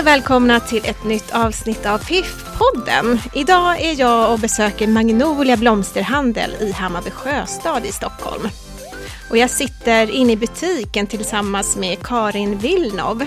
Och 0.00 0.06
välkomna 0.06 0.60
till 0.60 0.84
ett 0.84 1.04
nytt 1.04 1.34
avsnitt 1.34 1.86
av 1.86 1.98
Piff-podden. 1.98 3.18
Idag 3.34 3.80
är 3.80 4.00
jag 4.00 4.32
och 4.32 4.38
besöker 4.38 4.86
Magnolia 4.86 5.56
blomsterhandel 5.56 6.50
i 6.60 6.72
Hammarby 6.72 7.10
sjöstad 7.10 7.86
i 7.86 7.92
Stockholm. 7.92 8.48
Och 9.30 9.36
jag 9.36 9.50
sitter 9.50 10.10
inne 10.10 10.32
i 10.32 10.36
butiken 10.36 11.06
tillsammans 11.06 11.76
med 11.76 12.02
Karin 12.02 12.58
Vilnov. 12.58 13.26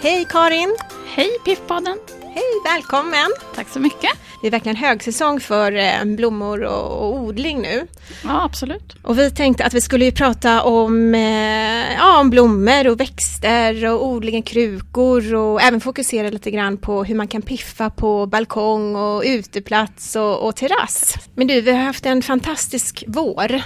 Hej 0.00 0.26
Karin! 0.28 0.76
Hej 1.06 1.30
Piff-podden! 1.44 1.98
Hej, 2.34 2.60
välkommen! 2.64 3.30
Tack 3.54 3.68
så 3.68 3.80
mycket! 3.80 4.23
Det 4.40 4.46
är 4.46 4.50
verkligen 4.50 4.76
högsäsong 4.76 5.40
för 5.40 5.72
eh, 5.72 6.04
blommor 6.04 6.62
och, 6.64 7.14
odling 7.16 7.62
nu. 7.62 7.86
Ja, 8.24 8.44
absolut. 8.44 8.96
Och 9.02 9.18
vi 9.18 9.30
tänkte 9.30 9.64
att 9.64 9.74
vi 9.74 9.80
skulle 9.80 10.04
ju 10.04 10.12
prata 10.12 10.62
om, 10.62 11.14
eh, 11.14 11.94
ja, 11.94 12.20
om 12.20 12.30
blommor 12.30 12.88
och 12.88 13.00
växter 13.00 13.86
och 13.86 14.06
odlingen 14.06 14.42
krukor 14.42 15.34
och 15.34 15.62
även 15.62 15.80
fokusera 15.80 16.30
lite 16.30 16.50
grann 16.50 16.76
på 16.76 17.04
hur 17.04 17.14
man 17.14 17.28
kan 17.28 17.42
piffa 17.42 17.90
på 17.90 18.26
balkong 18.26 18.96
och 18.96 19.22
uteplats 19.26 20.16
och, 20.16 20.46
och 20.46 20.56
terrass. 20.56 21.14
Men 21.34 21.46
du, 21.46 21.60
vi 21.60 21.70
har 21.72 21.82
haft 21.84 22.06
en 22.06 22.22
fantastisk 22.22 23.04
vår. 23.06 23.62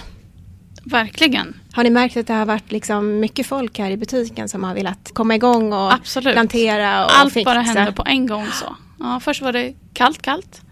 Verkligen. 0.84 1.60
Har 1.72 1.84
ni 1.84 1.90
märkt 1.90 2.16
att 2.16 2.26
det 2.26 2.34
har 2.34 2.46
varit 2.46 2.72
liksom 2.72 3.20
mycket 3.20 3.46
folk 3.46 3.78
här 3.78 3.90
i 3.90 3.96
butiken 3.96 4.48
som 4.48 4.64
har 4.64 4.74
velat 4.74 5.10
komma 5.14 5.34
igång 5.34 5.72
och 5.72 5.92
Absolut. 5.92 6.32
plantera 6.34 7.04
och 7.04 7.18
Allt 7.18 7.34
fixa. 7.34 7.50
bara 7.50 7.60
hände 7.60 7.92
på 7.92 8.02
en 8.06 8.26
gång 8.26 8.46
så. 8.46 8.76
Ja, 8.98 9.20
först 9.24 9.42
var 9.42 9.52
det 9.52 9.74
kallt, 9.92 10.22
kallt. 10.22 10.62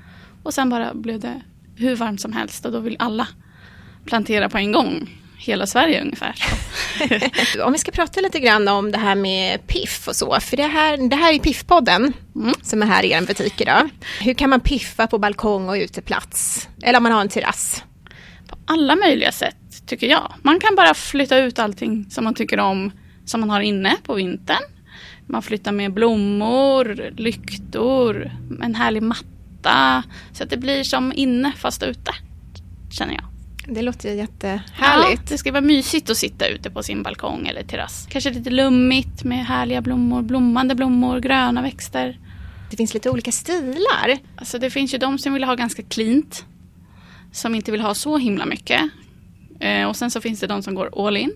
Och 0.46 0.54
sen 0.54 0.68
bara 0.68 0.94
blev 0.94 1.20
det 1.20 1.40
hur 1.76 1.96
varmt 1.96 2.20
som 2.20 2.32
helst 2.32 2.66
och 2.66 2.72
då 2.72 2.80
vill 2.80 2.96
alla 2.98 3.28
plantera 4.04 4.48
på 4.48 4.58
en 4.58 4.72
gång. 4.72 5.10
Hela 5.38 5.66
Sverige 5.66 6.02
ungefär. 6.02 6.34
om 7.64 7.72
vi 7.72 7.78
ska 7.78 7.90
prata 7.90 8.20
lite 8.20 8.40
grann 8.40 8.68
om 8.68 8.92
det 8.92 8.98
här 8.98 9.14
med 9.14 9.66
piff 9.66 10.08
och 10.08 10.16
så, 10.16 10.40
för 10.40 10.56
det 10.56 10.66
här, 10.66 11.08
det 11.10 11.16
här 11.16 11.32
är 11.32 11.38
Piffpodden 11.38 12.12
mm. 12.34 12.54
som 12.62 12.82
är 12.82 12.86
här 12.86 13.02
i 13.02 13.10
er 13.10 13.20
butik 13.20 13.60
idag. 13.60 13.88
Hur 14.20 14.34
kan 14.34 14.50
man 14.50 14.60
piffa 14.60 15.06
på 15.06 15.18
balkong 15.18 15.68
och 15.68 15.74
uteplats? 15.74 16.68
Eller 16.82 16.96
om 16.96 17.02
man 17.02 17.12
har 17.12 17.20
en 17.20 17.28
terrass? 17.28 17.84
På 18.48 18.56
alla 18.66 18.96
möjliga 18.96 19.32
sätt 19.32 19.86
tycker 19.86 20.06
jag. 20.06 20.32
Man 20.42 20.60
kan 20.60 20.74
bara 20.76 20.94
flytta 20.94 21.38
ut 21.38 21.58
allting 21.58 22.06
som 22.10 22.24
man 22.24 22.34
tycker 22.34 22.60
om 22.60 22.92
som 23.24 23.40
man 23.40 23.50
har 23.50 23.60
inne 23.60 23.96
på 24.02 24.14
vintern. 24.14 24.62
Man 25.26 25.42
flyttar 25.42 25.72
med 25.72 25.92
blommor, 25.92 27.10
lyktor, 27.16 28.30
en 28.62 28.74
härlig 28.74 29.02
matta. 29.02 29.35
Så 30.32 30.42
att 30.42 30.50
det 30.50 30.56
blir 30.56 30.84
som 30.84 31.12
inne 31.16 31.52
fast 31.56 31.82
ute, 31.82 32.12
känner 32.90 33.14
jag. 33.14 33.24
Det 33.68 33.82
låter 33.82 34.14
jättehärligt. 34.14 35.22
Ja, 35.24 35.28
det 35.28 35.38
ska 35.38 35.52
vara 35.52 35.60
mysigt 35.60 36.10
att 36.10 36.16
sitta 36.16 36.46
ute 36.46 36.70
på 36.70 36.82
sin 36.82 37.02
balkong 37.02 37.46
eller 37.46 37.62
terrass. 37.62 38.06
Kanske 38.10 38.30
lite 38.30 38.50
lummigt 38.50 39.24
med 39.24 39.46
härliga 39.46 39.80
blommor, 39.80 40.22
blommande 40.22 40.74
blommor, 40.74 41.20
gröna 41.20 41.62
växter. 41.62 42.18
Det 42.70 42.76
finns 42.76 42.94
lite 42.94 43.10
olika 43.10 43.32
stilar. 43.32 44.18
Alltså 44.36 44.58
det 44.58 44.70
finns 44.70 44.94
ju 44.94 44.98
de 44.98 45.18
som 45.18 45.32
vill 45.32 45.44
ha 45.44 45.54
ganska 45.54 45.82
cleant. 45.82 46.44
Som 47.32 47.54
inte 47.54 47.72
vill 47.72 47.80
ha 47.80 47.94
så 47.94 48.18
himla 48.18 48.46
mycket. 48.46 48.82
Eh, 49.60 49.88
och 49.88 49.96
sen 49.96 50.10
så 50.10 50.20
finns 50.20 50.40
det 50.40 50.46
de 50.46 50.62
som 50.62 50.74
går 50.74 51.06
all 51.06 51.16
in. 51.16 51.32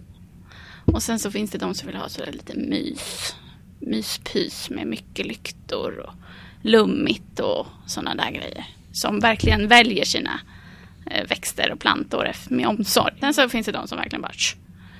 Och 0.84 1.02
sen 1.02 1.18
så 1.18 1.30
finns 1.30 1.50
det 1.50 1.58
de 1.58 1.74
som 1.74 1.86
vill 1.86 1.96
ha 1.96 2.08
så 2.08 2.22
lite 2.32 2.54
mys. 2.54 3.34
Myspys 3.78 4.70
med 4.70 4.86
mycket 4.86 5.26
lyktor 5.26 5.98
och 5.98 6.14
lummigt 6.62 7.40
och 7.40 7.66
sådana 7.86 8.14
där 8.14 8.30
grejer. 8.30 8.66
Som 8.92 9.20
verkligen 9.20 9.68
väljer 9.68 10.04
sina 10.04 10.40
eh, 11.06 11.28
växter 11.28 11.72
och 11.72 11.78
plantor 11.78 12.30
med 12.48 12.66
omsorg. 12.66 13.14
Sen 13.20 13.34
så 13.34 13.48
finns 13.48 13.66
det 13.66 13.72
de 13.72 13.88
som 13.88 13.98
verkligen 13.98 14.22
bara 14.22 14.32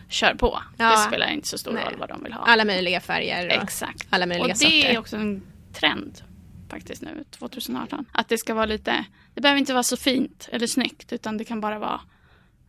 kör 0.09 0.35
på. 0.35 0.63
Ja. 0.77 0.91
Det 0.91 0.97
spelar 0.97 1.31
inte 1.31 1.49
så 1.49 1.59
stor 1.59 1.73
Nej. 1.73 1.85
roll 1.85 1.97
vad 1.99 2.09
de 2.09 2.23
vill 2.23 2.33
ha. 2.33 2.43
Alla 2.43 2.65
möjliga 2.65 3.01
färger 3.01 3.47
och 3.47 3.63
Exakt. 3.63 4.07
alla 4.11 4.27
möjliga 4.27 4.45
och 4.45 4.49
det 4.49 4.57
sorter. 4.57 4.85
är 4.85 4.99
också 4.99 5.17
en 5.17 5.43
trend 5.73 6.23
faktiskt 6.69 7.03
nu, 7.03 7.25
2018. 7.31 8.05
Att 8.13 8.29
det 8.29 8.39
ska 8.39 8.55
vara 8.55 8.67
lite, 8.67 9.05
det 9.35 9.41
behöver 9.41 9.59
inte 9.59 9.73
vara 9.73 9.83
så 9.83 9.97
fint 9.97 10.49
eller 10.53 10.67
snyggt 10.67 11.13
utan 11.13 11.37
det 11.37 11.45
kan 11.45 11.61
bara 11.61 11.79
vara 11.79 12.01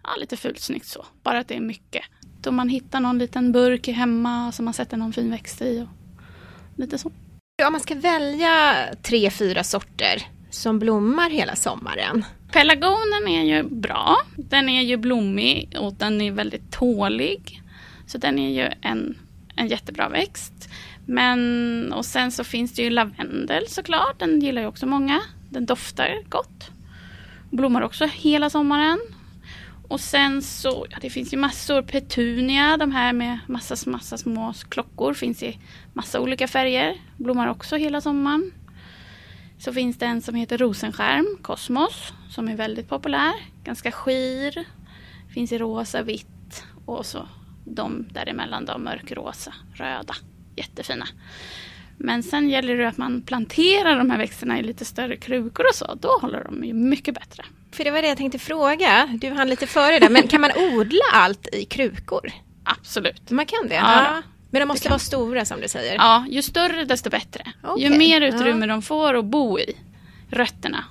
ja, 0.03 0.09
lite 0.19 0.37
fult 0.37 0.59
snyggt 0.59 0.87
så. 0.87 1.05
Bara 1.23 1.39
att 1.39 1.47
det 1.47 1.55
är 1.55 1.61
mycket. 1.61 2.03
Då 2.41 2.51
man 2.51 2.69
hittar 2.69 2.99
någon 2.99 3.17
liten 3.17 3.51
burk 3.51 3.87
hemma 3.87 4.51
som 4.51 4.65
man 4.65 4.73
sätter 4.73 4.97
någon 4.97 5.13
fin 5.13 5.31
växt 5.31 5.61
i. 5.61 5.81
Och 5.81 5.87
lite 6.79 6.97
så. 6.97 7.11
Om 7.65 7.73
man 7.73 7.81
ska 7.81 7.95
välja 7.95 8.85
tre, 9.01 9.29
fyra 9.29 9.63
sorter 9.63 10.27
som 10.49 10.79
blommar 10.79 11.29
hela 11.29 11.55
sommaren. 11.55 12.25
Pelargonen 12.51 13.27
är 13.27 13.43
ju 13.43 13.63
bra. 13.63 14.17
Den 14.35 14.69
är 14.69 14.81
ju 14.81 14.97
blommig 14.97 15.75
och 15.79 15.93
den 15.93 16.21
är 16.21 16.31
väldigt 16.31 16.71
tålig. 16.71 17.61
Så 18.07 18.17
den 18.17 18.39
är 18.39 18.49
ju 18.49 18.69
en, 18.81 19.17
en 19.55 19.67
jättebra 19.67 20.09
växt. 20.09 20.69
Men 21.05 21.93
och 21.93 22.05
sen 22.05 22.31
så 22.31 22.43
finns 22.43 22.73
det 22.73 22.81
ju 22.81 22.89
lavendel 22.89 23.67
såklart. 23.67 24.19
Den 24.19 24.39
gillar 24.39 24.61
ju 24.61 24.67
också 24.67 24.85
många. 24.85 25.21
Den 25.49 25.65
doftar 25.65 26.29
gott. 26.29 26.71
Blommar 27.49 27.81
också 27.81 28.05
hela 28.05 28.49
sommaren. 28.49 28.99
Och 29.91 29.99
sen 29.99 30.41
så, 30.41 30.85
ja 30.89 30.97
det 31.01 31.09
finns 31.09 31.33
ju 31.33 31.37
massor 31.37 31.81
petunia, 31.81 32.77
de 32.77 32.91
här 32.91 33.13
med 33.13 33.39
massa, 33.47 33.89
massa 33.89 34.17
små 34.17 34.53
klockor 34.69 35.13
finns 35.13 35.43
i 35.43 35.59
massa 35.93 36.19
olika 36.19 36.47
färger. 36.47 36.95
Blommar 37.17 37.47
också 37.47 37.75
hela 37.75 38.01
sommaren. 38.01 38.51
Så 39.57 39.73
finns 39.73 39.97
det 39.97 40.05
en 40.05 40.21
som 40.21 40.35
heter 40.35 40.57
rosenskärm, 40.57 41.37
Kosmos, 41.41 42.13
som 42.29 42.47
är 42.47 42.55
väldigt 42.55 42.89
populär. 42.89 43.33
Ganska 43.63 43.91
skir. 43.91 44.65
Finns 45.33 45.51
i 45.51 45.57
rosa, 45.57 46.01
vitt 46.01 46.63
och 46.85 47.05
så 47.05 47.27
de 47.65 48.07
däremellan 48.11 48.65
då 48.65 48.77
mörkrosa, 48.77 49.53
röda. 49.73 50.15
Jättefina. 50.55 51.07
Men 51.97 52.23
sen 52.23 52.49
gäller 52.49 52.77
det 52.77 52.87
att 52.87 52.97
man 52.97 53.21
planterar 53.21 53.97
de 53.97 54.09
här 54.09 54.17
växterna 54.17 54.59
i 54.59 54.63
lite 54.63 54.85
större 54.85 55.17
krukor 55.17 55.65
och 55.69 55.75
så. 55.75 55.97
Då 56.01 56.17
håller 56.21 56.43
de 56.43 56.63
ju 56.63 56.73
mycket 56.73 57.15
bättre. 57.15 57.43
För 57.71 57.83
det 57.83 57.91
var 57.91 58.01
det 58.01 58.07
jag 58.07 58.17
tänkte 58.17 58.39
fråga. 58.39 59.17
Du 59.21 59.29
hann 59.29 59.49
lite 59.49 59.67
före 59.67 59.99
där. 59.99 60.09
Men 60.09 60.27
kan 60.27 60.41
man 60.41 60.51
odla 60.57 61.05
allt 61.13 61.47
i 61.53 61.65
krukor? 61.65 62.31
Absolut. 62.63 63.29
Man 63.29 63.45
kan 63.45 63.67
det? 63.67 63.75
Ja. 63.75 64.21
Men 64.51 64.59
de 64.59 64.65
måste 64.65 64.89
vara 64.89 64.99
stora 64.99 65.45
som 65.45 65.61
du 65.61 65.67
säger? 65.67 65.95
Ja, 65.95 66.25
ju 66.29 66.41
större 66.41 66.85
desto 66.85 67.09
bättre. 67.09 67.43
Okay. 67.63 67.83
Ju 67.83 67.97
mer 67.97 68.21
utrymme 68.21 68.65
ja. 68.65 68.67
de 68.67 68.81
får 68.81 69.17
att 69.17 69.25
bo 69.25 69.59
i, 69.59 69.75
rötterna, 70.29 70.83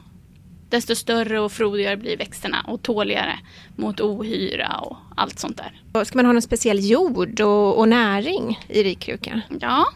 desto 0.68 0.94
större 0.94 1.40
och 1.40 1.52
frodigare 1.52 1.96
blir 1.96 2.16
växterna 2.16 2.64
och 2.68 2.82
tåligare 2.82 3.38
mot 3.76 4.00
ohyra 4.00 4.78
och 4.78 4.96
allt 5.16 5.38
sånt 5.38 5.56
där. 5.56 6.04
Ska 6.04 6.18
man 6.18 6.26
ha 6.26 6.32
någon 6.32 6.42
speciell 6.42 6.90
jord 6.90 7.40
och, 7.40 7.78
och 7.78 7.88
näring 7.88 8.60
i 8.68 8.82
rikkrukan? 8.82 9.40
Ja, 9.60 9.86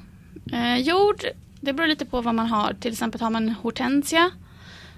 eh, 0.52 0.76
jord, 0.76 1.24
det 1.60 1.72
beror 1.72 1.86
lite 1.86 2.06
på 2.06 2.20
vad 2.20 2.34
man 2.34 2.46
har. 2.46 2.76
Till 2.80 2.92
exempel 2.92 3.20
har 3.20 3.30
man 3.30 3.48
hortensia 3.48 4.30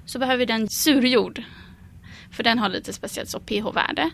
så 0.07 0.19
behöver 0.19 0.47
den 0.47 0.69
surjord. 0.69 1.43
För 2.31 2.43
den 2.43 2.59
har 2.59 2.69
lite 2.69 2.93
speciellt 2.93 3.29
så 3.29 3.41
pH-värde. 3.41 4.11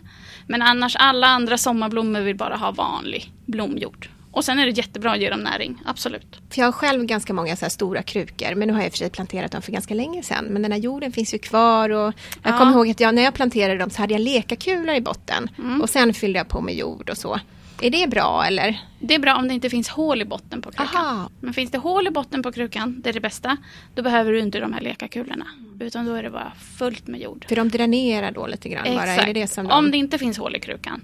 Men 0.47 0.61
annars 0.61 0.95
alla 0.95 1.27
andra 1.27 1.57
sommarblommor 1.57 2.21
vill 2.21 2.35
bara 2.35 2.55
ha 2.55 2.71
vanlig 2.71 3.31
blomjord. 3.45 4.09
Och 4.33 4.45
sen 4.45 4.59
är 4.59 4.65
det 4.65 4.71
jättebra 4.71 5.11
att 5.11 5.19
ge 5.19 5.29
dem 5.29 5.39
näring, 5.39 5.81
absolut. 5.85 6.39
För 6.49 6.59
jag 6.61 6.67
har 6.67 6.71
själv 6.71 7.05
ganska 7.05 7.33
många 7.33 7.55
så 7.55 7.69
stora 7.69 8.03
krukor, 8.03 8.55
men 8.55 8.67
nu 8.67 8.73
har 8.73 8.79
jag 8.79 8.85
i 8.85 8.89
och 8.89 8.93
för 8.93 8.97
sig 8.97 9.09
planterat 9.09 9.51
dem 9.51 9.61
för 9.61 9.71
ganska 9.71 9.93
länge 9.93 10.23
sedan. 10.23 10.45
Men 10.45 10.61
den 10.61 10.71
här 10.71 10.79
jorden 10.79 11.11
finns 11.11 11.33
ju 11.33 11.37
kvar 11.37 11.89
och 11.89 12.13
jag 12.43 12.53
ja. 12.53 12.57
kommer 12.57 12.71
ihåg 12.71 12.89
att 12.89 12.99
jag, 12.99 13.15
när 13.15 13.21
jag 13.23 13.33
planterade 13.33 13.79
dem 13.79 13.89
så 13.89 14.01
hade 14.01 14.13
jag 14.13 14.21
lekakulor 14.21 14.95
i 14.95 15.01
botten. 15.01 15.49
Mm. 15.57 15.81
Och 15.81 15.89
sen 15.89 16.13
fyllde 16.13 16.39
jag 16.39 16.47
på 16.47 16.61
med 16.61 16.75
jord 16.75 17.09
och 17.09 17.17
så. 17.17 17.39
Är 17.81 17.89
det 17.89 18.09
bra 18.09 18.45
eller? 18.45 18.79
Det 18.99 19.15
är 19.15 19.19
bra 19.19 19.35
om 19.35 19.47
det 19.47 19.53
inte 19.53 19.69
finns 19.69 19.89
hål 19.89 20.21
i 20.21 20.25
botten 20.25 20.61
på 20.61 20.71
krukan. 20.71 21.05
Aha. 21.05 21.29
Men 21.39 21.53
finns 21.53 21.71
det 21.71 21.77
hål 21.77 22.07
i 22.07 22.11
botten 22.11 22.43
på 22.43 22.51
krukan, 22.51 23.01
det 23.01 23.09
är 23.09 23.13
det 23.13 23.19
bästa, 23.19 23.57
då 23.95 24.01
behöver 24.01 24.31
du 24.31 24.39
inte 24.39 24.59
de 24.59 24.73
här 24.73 24.81
lekakulorna. 24.81 25.45
Utan 25.79 26.05
då 26.05 26.13
är 26.13 26.23
det 26.23 26.29
bara 26.29 26.53
fullt 26.77 27.07
med 27.07 27.21
jord. 27.21 27.45
För 27.49 27.55
de 27.55 27.69
dränerar 27.69 28.31
då 28.31 28.47
lite 28.47 28.69
grann 28.69 28.85
Exakt. 28.85 29.05
bara? 29.05 29.15
Är 29.15 29.33
det 29.33 29.39
det 29.41 29.47
som 29.47 29.67
de... 29.67 29.73
Om 29.73 29.91
det 29.91 29.97
inte 29.97 30.17
finns 30.17 30.37
hål 30.37 30.55
i 30.55 30.59
krukan 30.59 31.01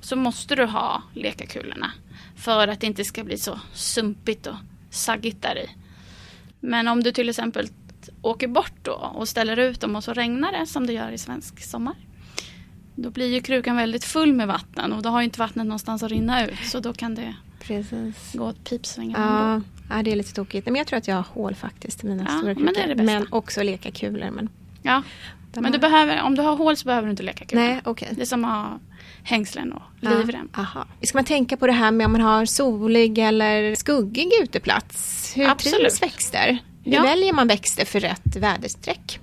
så 0.00 0.16
måste 0.16 0.56
du 0.56 0.64
ha 0.64 1.02
lekakulorna. 1.14 1.92
För 2.36 2.68
att 2.68 2.80
det 2.80 2.86
inte 2.86 3.04
ska 3.04 3.24
bli 3.24 3.38
så 3.38 3.60
sumpigt 3.72 4.46
och 4.46 4.56
saggigt 4.90 5.42
där 5.42 5.58
i. 5.58 5.70
Men 6.60 6.88
om 6.88 7.02
du 7.02 7.12
till 7.12 7.28
exempel 7.28 7.68
åker 8.22 8.48
bort 8.48 8.72
då 8.82 8.92
och 8.92 9.28
ställer 9.28 9.56
ut 9.56 9.80
dem 9.80 9.96
och 9.96 10.04
så 10.04 10.12
regnar 10.12 10.52
det 10.52 10.66
som 10.66 10.86
det 10.86 10.92
gör 10.92 11.12
i 11.12 11.18
svensk 11.18 11.62
sommar. 11.62 11.94
Då 12.94 13.10
blir 13.10 13.34
ju 13.34 13.40
krukan 13.40 13.76
väldigt 13.76 14.04
full 14.04 14.32
med 14.32 14.46
vatten 14.46 14.92
och 14.92 15.02
då 15.02 15.08
har 15.08 15.20
ju 15.20 15.24
inte 15.24 15.38
vattnet 15.38 15.66
någonstans 15.66 16.02
att 16.02 16.10
rinna 16.10 16.46
ut. 16.46 16.58
Så 16.64 16.80
då 16.80 16.92
kan 16.92 17.14
det 17.14 17.34
Precis. 17.60 18.32
gå 18.32 18.44
åt 18.44 18.64
pipsvängen. 18.64 19.22
Ja, 19.22 19.60
ja, 19.90 20.02
det 20.02 20.12
är 20.12 20.16
lite 20.16 20.32
tokigt. 20.32 20.66
Men 20.66 20.76
jag 20.76 20.86
tror 20.86 20.96
att 20.98 21.08
jag 21.08 21.16
har 21.16 21.26
hål 21.34 21.54
faktiskt 21.54 22.04
i 22.04 22.06
mina 22.06 22.26
ja, 22.28 22.38
stora 22.38 22.54
krukor. 22.54 22.94
Men, 22.94 23.06
men 23.06 23.26
också 23.30 23.62
leka 23.62 23.90
kulor. 23.90 24.30
Men, 24.30 24.48
ja, 24.82 25.02
men 25.54 25.64
har... 25.64 25.72
du 25.72 25.78
behöver, 25.78 26.22
om 26.22 26.34
du 26.34 26.42
har 26.42 26.56
hål 26.56 26.76
så 26.76 26.84
behöver 26.84 27.06
du 27.06 27.10
inte 27.10 27.22
leka 27.22 27.44
kulor. 27.44 27.62
Nej, 27.62 27.80
okay. 27.84 28.08
Det 28.12 28.22
är 28.22 28.26
som 28.26 28.44
att 28.44 28.50
ha 28.50 28.78
hängslen 29.22 29.72
och 29.72 29.82
livrem. 30.00 30.48
Ja, 30.56 30.86
Ska 31.02 31.18
man 31.18 31.24
tänka 31.24 31.56
på 31.56 31.66
det 31.66 31.72
här 31.72 31.90
med 31.90 32.06
om 32.06 32.12
man 32.12 32.20
har 32.20 32.44
solig 32.44 33.18
eller 33.18 33.74
skuggig 33.74 34.28
uteplats? 34.42 35.32
Hur 35.36 35.48
Absolut. 35.48 35.78
trivs 35.78 36.02
växter? 36.02 36.58
Hur 36.84 36.92
ja. 36.92 37.02
väljer 37.02 37.32
man 37.32 37.48
växter 37.48 37.84
för 37.84 38.00
rätt 38.00 38.36
väderstreck? 38.36 39.20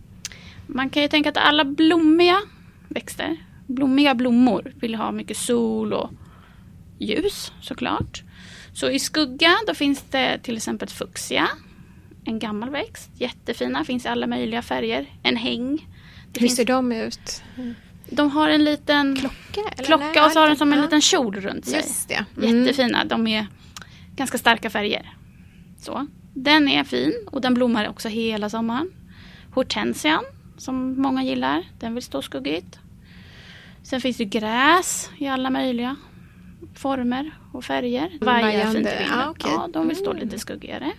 Man 0.67 0.89
kan 0.89 1.01
ju 1.01 1.07
tänka 1.07 1.29
att 1.29 1.37
alla 1.37 1.65
blommiga 1.65 2.41
växter 2.87 3.37
blommiga 3.67 4.15
blommor 4.15 4.73
vill 4.75 4.95
ha 4.95 5.11
mycket 5.11 5.37
sol 5.37 5.93
och 5.93 6.09
ljus 6.99 7.53
såklart. 7.61 8.23
Så 8.73 8.89
i 8.89 8.99
skugga 8.99 9.51
då 9.67 9.73
finns 9.73 10.03
det 10.11 10.39
till 10.43 10.57
exempel 10.57 10.89
fuchsia, 10.89 11.47
en 12.25 12.39
gammal 12.39 12.69
växt. 12.69 13.09
Jättefina, 13.13 13.83
finns 13.83 14.05
i 14.05 14.07
alla 14.07 14.27
möjliga 14.27 14.61
färger. 14.61 15.05
En 15.23 15.35
häng. 15.35 15.87
Det 16.31 16.41
Hur 16.41 16.47
ser 16.47 16.65
de 16.65 16.91
ut? 16.91 17.43
De 18.09 18.31
har 18.31 18.49
en 18.49 18.63
liten 18.63 19.15
klocka, 19.15 19.73
eller? 19.73 19.83
klocka 19.83 20.25
och 20.25 20.31
så 20.31 20.39
har 20.39 20.49
de 20.49 20.55
som 20.55 20.73
en 20.73 20.81
liten 20.81 21.01
kjol 21.01 21.35
runt 21.35 21.65
sig. 21.65 21.75
Just 21.75 22.09
det. 22.09 22.25
Mm. 22.37 22.59
Jättefina. 22.59 23.05
De 23.05 23.27
är 23.27 23.47
ganska 24.15 24.37
starka 24.37 24.69
färger. 24.69 25.13
Så. 25.79 26.07
Den 26.33 26.67
är 26.67 26.83
fin 26.83 27.13
och 27.31 27.41
den 27.41 27.53
blommar 27.53 27.89
också 27.89 28.09
hela 28.09 28.49
sommaren. 28.49 28.91
Hortensian 29.53 30.23
som 30.57 31.01
många 31.01 31.23
gillar. 31.23 31.63
Den 31.79 31.93
vill 31.93 32.03
stå 32.03 32.21
skuggigt. 32.21 32.79
Sen 33.89 34.01
finns 34.01 34.17
det 34.17 34.25
gräs 34.25 35.09
i 35.17 35.27
alla 35.27 35.49
möjliga 35.49 35.95
former 36.73 37.31
och 37.53 37.63
färger. 37.63 38.17
Vajar 38.21 38.63
fint 38.63 38.75
i 38.75 38.77
vinden. 38.77 39.11
Ah, 39.11 39.29
okay. 39.29 39.51
Ja, 39.51 39.69
de 39.73 39.87
vill 39.87 39.97
stå 39.97 40.11
mm. 40.11 40.23
lite 40.23 40.39
skuggigare. 40.39 40.91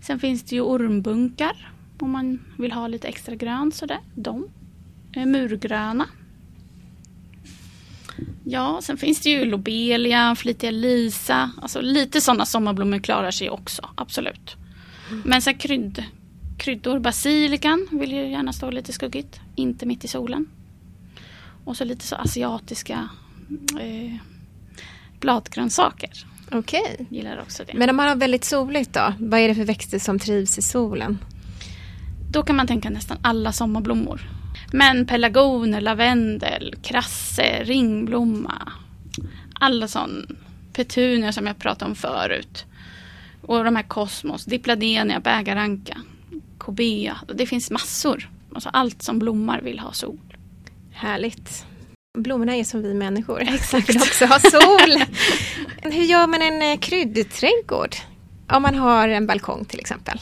Sen 0.00 0.18
finns 0.18 0.42
det 0.42 0.54
ju 0.56 0.60
ormbunkar 0.60 1.72
om 2.00 2.10
man 2.10 2.44
vill 2.58 2.72
ha 2.72 2.88
lite 2.88 3.08
extra 3.08 3.34
grönt 3.34 3.74
sådär. 3.74 3.98
De 4.14 4.48
är 5.12 5.26
murgröna. 5.26 6.06
Ja, 8.44 8.80
sen 8.82 8.96
finns 8.96 9.20
det 9.20 9.30
ju 9.30 9.44
lobelia, 9.44 10.34
flitiga 10.34 10.70
lisa. 10.70 11.50
Alltså 11.62 11.80
lite 11.80 12.20
sådana 12.20 12.46
sommarblommor 12.46 12.98
klarar 12.98 13.30
sig 13.30 13.50
också, 13.50 13.88
absolut. 13.94 14.56
Men 15.24 15.42
sen 15.42 15.58
krydd, 15.58 16.04
kryddor, 16.58 16.98
basilikan 16.98 17.88
vill 17.90 18.12
ju 18.12 18.30
gärna 18.30 18.52
stå 18.52 18.70
lite 18.70 18.92
skuggigt, 18.92 19.40
inte 19.56 19.86
mitt 19.86 20.04
i 20.04 20.08
solen. 20.08 20.46
Och 21.70 21.76
så 21.76 21.84
lite 21.84 22.06
så 22.06 22.16
asiatiska 22.16 23.08
eh, 23.80 24.14
bladgrönsaker. 25.20 26.10
Okej. 26.52 26.82
Okay. 26.94 27.06
Gillar 27.10 27.40
också 27.40 27.64
det. 27.66 27.74
Men 27.74 27.90
om 27.90 27.96
man 27.96 28.08
har 28.08 28.16
väldigt 28.16 28.44
soligt 28.44 28.92
då? 28.92 29.14
Vad 29.18 29.40
är 29.40 29.48
det 29.48 29.54
för 29.54 29.64
växter 29.64 29.98
som 29.98 30.18
trivs 30.18 30.58
i 30.58 30.62
solen? 30.62 31.18
Då 32.30 32.42
kan 32.42 32.56
man 32.56 32.66
tänka 32.66 32.90
nästan 32.90 33.18
alla 33.22 33.52
sommarblommor. 33.52 34.20
Men 34.72 35.06
pelargoner, 35.06 35.80
lavendel, 35.80 36.74
krasse, 36.82 37.64
ringblomma. 37.64 38.72
Alla 39.54 39.88
sån 39.88 40.36
petunior 40.72 41.30
som 41.30 41.46
jag 41.46 41.58
pratade 41.58 41.90
om 41.90 41.96
förut. 41.96 42.64
Och 43.42 43.64
de 43.64 43.76
här 43.76 43.82
kosmos, 43.82 44.44
dipladenia, 44.44 45.20
bägaranka, 45.20 46.00
kobea. 46.58 47.16
Det 47.34 47.46
finns 47.46 47.70
massor. 47.70 48.30
Alltså 48.54 48.68
allt 48.68 49.02
som 49.02 49.18
blommar 49.18 49.60
vill 49.60 49.78
ha 49.78 49.92
sol. 49.92 50.29
Härligt. 51.00 51.66
Blommorna 52.18 52.56
är 52.56 52.64
som 52.64 52.82
vi 52.82 52.94
människor. 52.94 53.40
Exakt. 53.40 53.86
De 53.86 53.92
vill 53.92 54.02
också 54.02 54.26
ha 54.26 54.38
sol. 54.38 55.02
Hur 55.82 56.02
gör 56.02 56.26
man 56.26 56.42
en 56.42 56.62
eh, 56.62 56.78
kryddträdgård? 56.78 57.96
Om 58.52 58.62
man 58.62 58.74
har 58.74 59.08
en 59.08 59.26
balkong 59.26 59.64
till 59.64 59.80
exempel. 59.80 60.20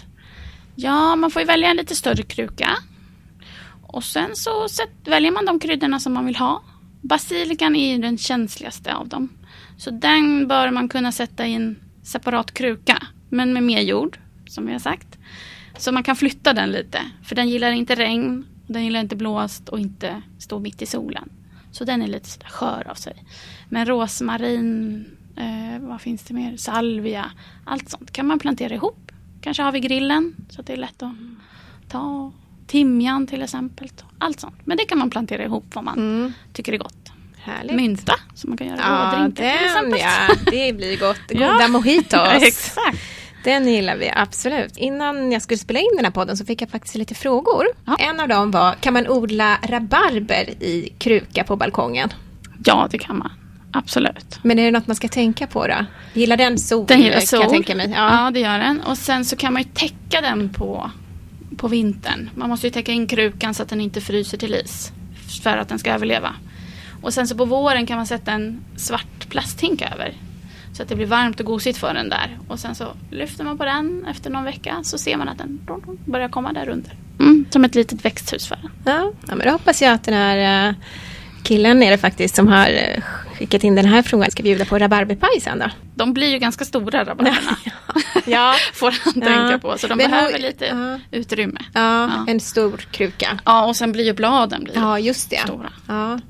Ja, 0.75 1.16
man 1.16 1.30
får 1.30 1.42
ju 1.42 1.46
välja 1.46 1.69
en 1.69 1.76
lite 1.76 1.94
större 1.94 2.22
kruka. 2.22 2.69
Och 3.82 4.04
sen 4.04 4.36
så 4.36 4.66
väljer 5.04 5.32
man 5.32 5.46
de 5.46 5.60
kryddorna 5.60 6.00
som 6.00 6.12
man 6.12 6.26
vill 6.26 6.36
ha. 6.36 6.62
Basilikan 7.02 7.76
är 7.76 7.98
den 7.98 8.19
känsligaste 8.19 8.94
av 8.94 9.08
dem. 9.08 9.28
Så 9.78 9.90
den 9.90 10.48
bör 10.48 10.70
man 10.70 10.88
kunna 10.88 11.12
sätta 11.12 11.46
i 11.46 11.54
en 11.54 11.76
separat 12.02 12.54
kruka. 12.54 13.02
Men 13.28 13.52
med 13.52 13.62
mer 13.62 13.80
jord, 13.80 14.19
som 14.46 14.66
vi 14.66 14.72
har 14.72 14.80
sagt. 14.80 15.19
Så 15.78 15.92
man 15.92 16.02
kan 16.02 16.16
flytta 16.16 16.52
den 16.52 16.70
lite. 16.70 17.00
För 17.25 17.34
den 17.34 17.48
gillar 17.48 17.70
inte 17.70 17.94
regn, 17.94 18.46
den 18.69 18.85
gillar 18.85 19.00
inte 19.00 19.17
blåst 19.17 19.69
och 19.69 19.79
inte 19.79 20.23
stå 20.38 20.59
mitt 20.59 20.82
i 20.82 20.87
solen. 20.87 21.29
Så 21.73 21.85
den 21.85 22.03
är 22.03 22.06
lite 22.06 22.29
sådär 22.29 22.49
skör 22.49 22.91
av 22.91 22.94
sig. 22.94 23.25
Men 23.69 23.87
rosmarin, 23.87 25.05
eh, 25.37 25.81
vad 25.81 26.00
finns 26.00 26.23
det 26.23 26.35
mer? 26.35 26.56
Salvia, 26.56 27.31
allt 27.65 27.91
sånt 27.91 28.12
kan 28.12 28.26
man 28.26 28.38
plantera 28.38 28.75
ihop. 28.75 29.12
Kanske 29.41 29.62
har 29.62 29.73
vi 29.73 29.81
grillen 29.81 30.35
så 30.50 30.61
att 30.61 30.67
det 30.67 30.73
är 30.73 30.76
lätt 30.76 31.03
att 31.03 31.15
ta. 31.88 32.32
Timjan 32.67 33.26
till 33.26 33.43
exempel. 33.43 33.88
Allt 34.19 34.41
sånt. 34.41 34.56
Men 34.65 34.76
det 34.76 34.85
kan 34.85 34.99
man 34.99 35.11
plantera 35.11 35.44
ihop 35.44 35.64
vad 35.75 35.85
man 35.85 35.99
mm. 35.99 36.32
tycker 36.53 36.73
är 36.73 36.79
gott. 36.79 37.12
Härligt. 37.37 37.76
Mynta 37.76 38.14
som 38.35 38.50
man 38.50 38.56
kan 38.56 38.67
göra 38.67 38.79
ja, 38.79 39.19
drinkar 39.19 39.44
den, 39.44 39.59
till 39.59 39.67
exempel. 39.67 40.00
Ja, 40.00 40.50
det 40.50 40.73
blir 40.73 40.99
gott. 40.99 41.21
Goda 41.29 41.59
ja. 41.61 41.69
mojitos. 41.69 42.29
Exakt. 42.43 42.99
Den 43.44 43.69
gillar 43.69 43.96
vi 43.96 44.12
absolut. 44.14 44.76
Innan 44.76 45.32
jag 45.32 45.43
skulle 45.43 45.58
spela 45.58 45.81
in 45.81 45.90
den 45.96 46.05
här 46.05 46.12
podden 46.12 46.37
så 46.37 46.44
fick 46.44 46.62
jag 46.62 46.70
faktiskt 46.70 46.94
lite 46.94 47.14
frågor. 47.14 47.67
Ja. 47.87 47.96
En 47.99 48.20
av 48.20 48.29
dem 48.29 48.50
var, 48.50 48.75
kan 48.75 48.93
man 48.93 49.08
odla 49.08 49.58
rabarber 49.62 50.62
i 50.62 50.93
kruka 50.99 51.44
på 51.44 51.56
balkongen? 51.56 52.08
Ja, 52.64 52.88
det 52.90 52.99
kan 52.99 53.19
man. 53.19 53.31
Absolut. 53.73 54.38
Men 54.43 54.58
är 54.58 54.64
det 54.64 54.70
något 54.70 54.87
man 54.87 54.96
ska 54.96 55.08
tänka 55.08 55.46
på 55.46 55.67
då? 55.67 55.85
Gillar 56.14 56.37
den 56.37 56.58
sol? 56.58 56.87
Den 56.87 57.00
gillar 57.00 57.20
sol. 57.20 57.40
jag 57.40 57.50
tänka 57.50 57.75
mig. 57.75 57.90
Ja. 57.90 58.25
ja, 58.25 58.31
det 58.31 58.40
gör 58.40 58.58
den. 58.58 58.81
Och 58.81 58.99
sen 58.99 59.25
så 59.25 59.37
kan 59.37 59.52
man 59.52 59.62
ju 59.62 59.69
täcka 59.69 60.20
den 60.20 60.49
på, 60.49 60.90
på 61.56 61.69
vintern. 61.69 62.31
Man 62.35 62.49
måste 62.49 62.67
ju 62.67 62.70
täcka 62.70 62.93
in 62.93 63.06
krukan 63.06 63.55
så 63.55 63.62
att 63.62 63.69
den 63.69 63.81
inte 63.81 64.00
fryser 64.00 64.38
till 64.38 64.55
is. 64.55 64.93
För 65.43 65.56
att 65.56 65.69
den 65.69 65.79
ska 65.79 65.93
överleva. 65.93 66.35
Och 67.02 67.14
sen 67.14 67.29
så 67.29 67.37
på 67.37 67.44
våren 67.44 67.87
kan 67.87 67.96
man 67.96 68.06
sätta 68.06 68.32
en 68.32 68.64
svart 68.76 69.29
plasthink 69.29 69.82
över. 69.82 70.14
Så 70.78 70.82
att 70.82 70.88
det 70.88 70.96
blir 70.96 71.06
varmt 71.06 71.40
och 71.40 71.46
gosigt 71.46 71.78
för 71.78 71.94
den 71.94 72.08
där. 72.08 72.38
Och 72.48 72.58
sen 72.58 72.75
så 72.75 72.84
lyfter 73.10 73.44
man 73.44 73.58
på 73.58 73.64
den 73.64 74.06
efter 74.10 74.30
någon 74.30 74.44
vecka 74.44 74.76
så 74.82 74.98
ser 74.98 75.16
man 75.16 75.28
att 75.28 75.38
den 75.38 75.60
börjar 76.04 76.28
komma 76.28 76.52
där 76.52 76.69
under. 76.69 76.92
Mm, 77.20 77.46
som 77.50 77.64
ett 77.64 77.75
litet 77.75 78.04
växthus 78.04 78.46
för 78.46 78.56
den. 78.56 78.70
Ja, 78.84 79.12
ja 79.28 79.34
men 79.34 79.46
då 79.46 79.52
hoppas 79.52 79.82
jag 79.82 79.92
att 79.92 80.04
den 80.04 80.14
här 80.14 80.69
eh, 80.69 80.75
killen 81.42 81.82
är 81.82 81.90
det 81.90 81.98
faktiskt 81.98 82.36
som 82.36 82.48
har 82.48 82.69
eh, 82.69 83.02
skickat 83.38 83.64
in 83.64 83.75
den 83.75 83.84
här 83.84 84.02
frågan 84.02 84.30
ska 84.30 84.42
bjuda 84.42 84.64
på 84.64 84.78
rabarberpaj 84.78 85.40
sen 85.40 85.58
då. 85.58 85.70
De 85.94 86.12
blir 86.12 86.28
ju 86.28 86.38
ganska 86.38 86.64
stora 86.64 87.04
rabarberna. 87.04 87.56
ja. 88.26 88.54
Får 88.72 88.94
han 89.04 89.12
ja. 89.16 89.26
tänka 89.26 89.58
på. 89.58 89.78
Så 89.78 89.86
de 89.86 89.96
Men 89.96 90.10
behöver 90.10 90.32
hon, 90.32 90.42
lite 90.42 90.66
ja. 90.66 91.19
utrymme. 91.19 91.60
Ja, 91.72 92.10
en 92.28 92.40
stor 92.40 92.76
kruka. 92.76 93.38
Ja, 93.44 93.66
och 93.66 93.76
sen 93.76 93.92
blir 93.92 94.04
ju 94.04 94.12
bladen 94.12 94.64
blir 94.64 94.75
ja, 94.75 94.98
just 94.98 95.30
det. 95.30 95.40
stora. 95.44 95.72
Ja. 95.88 96.20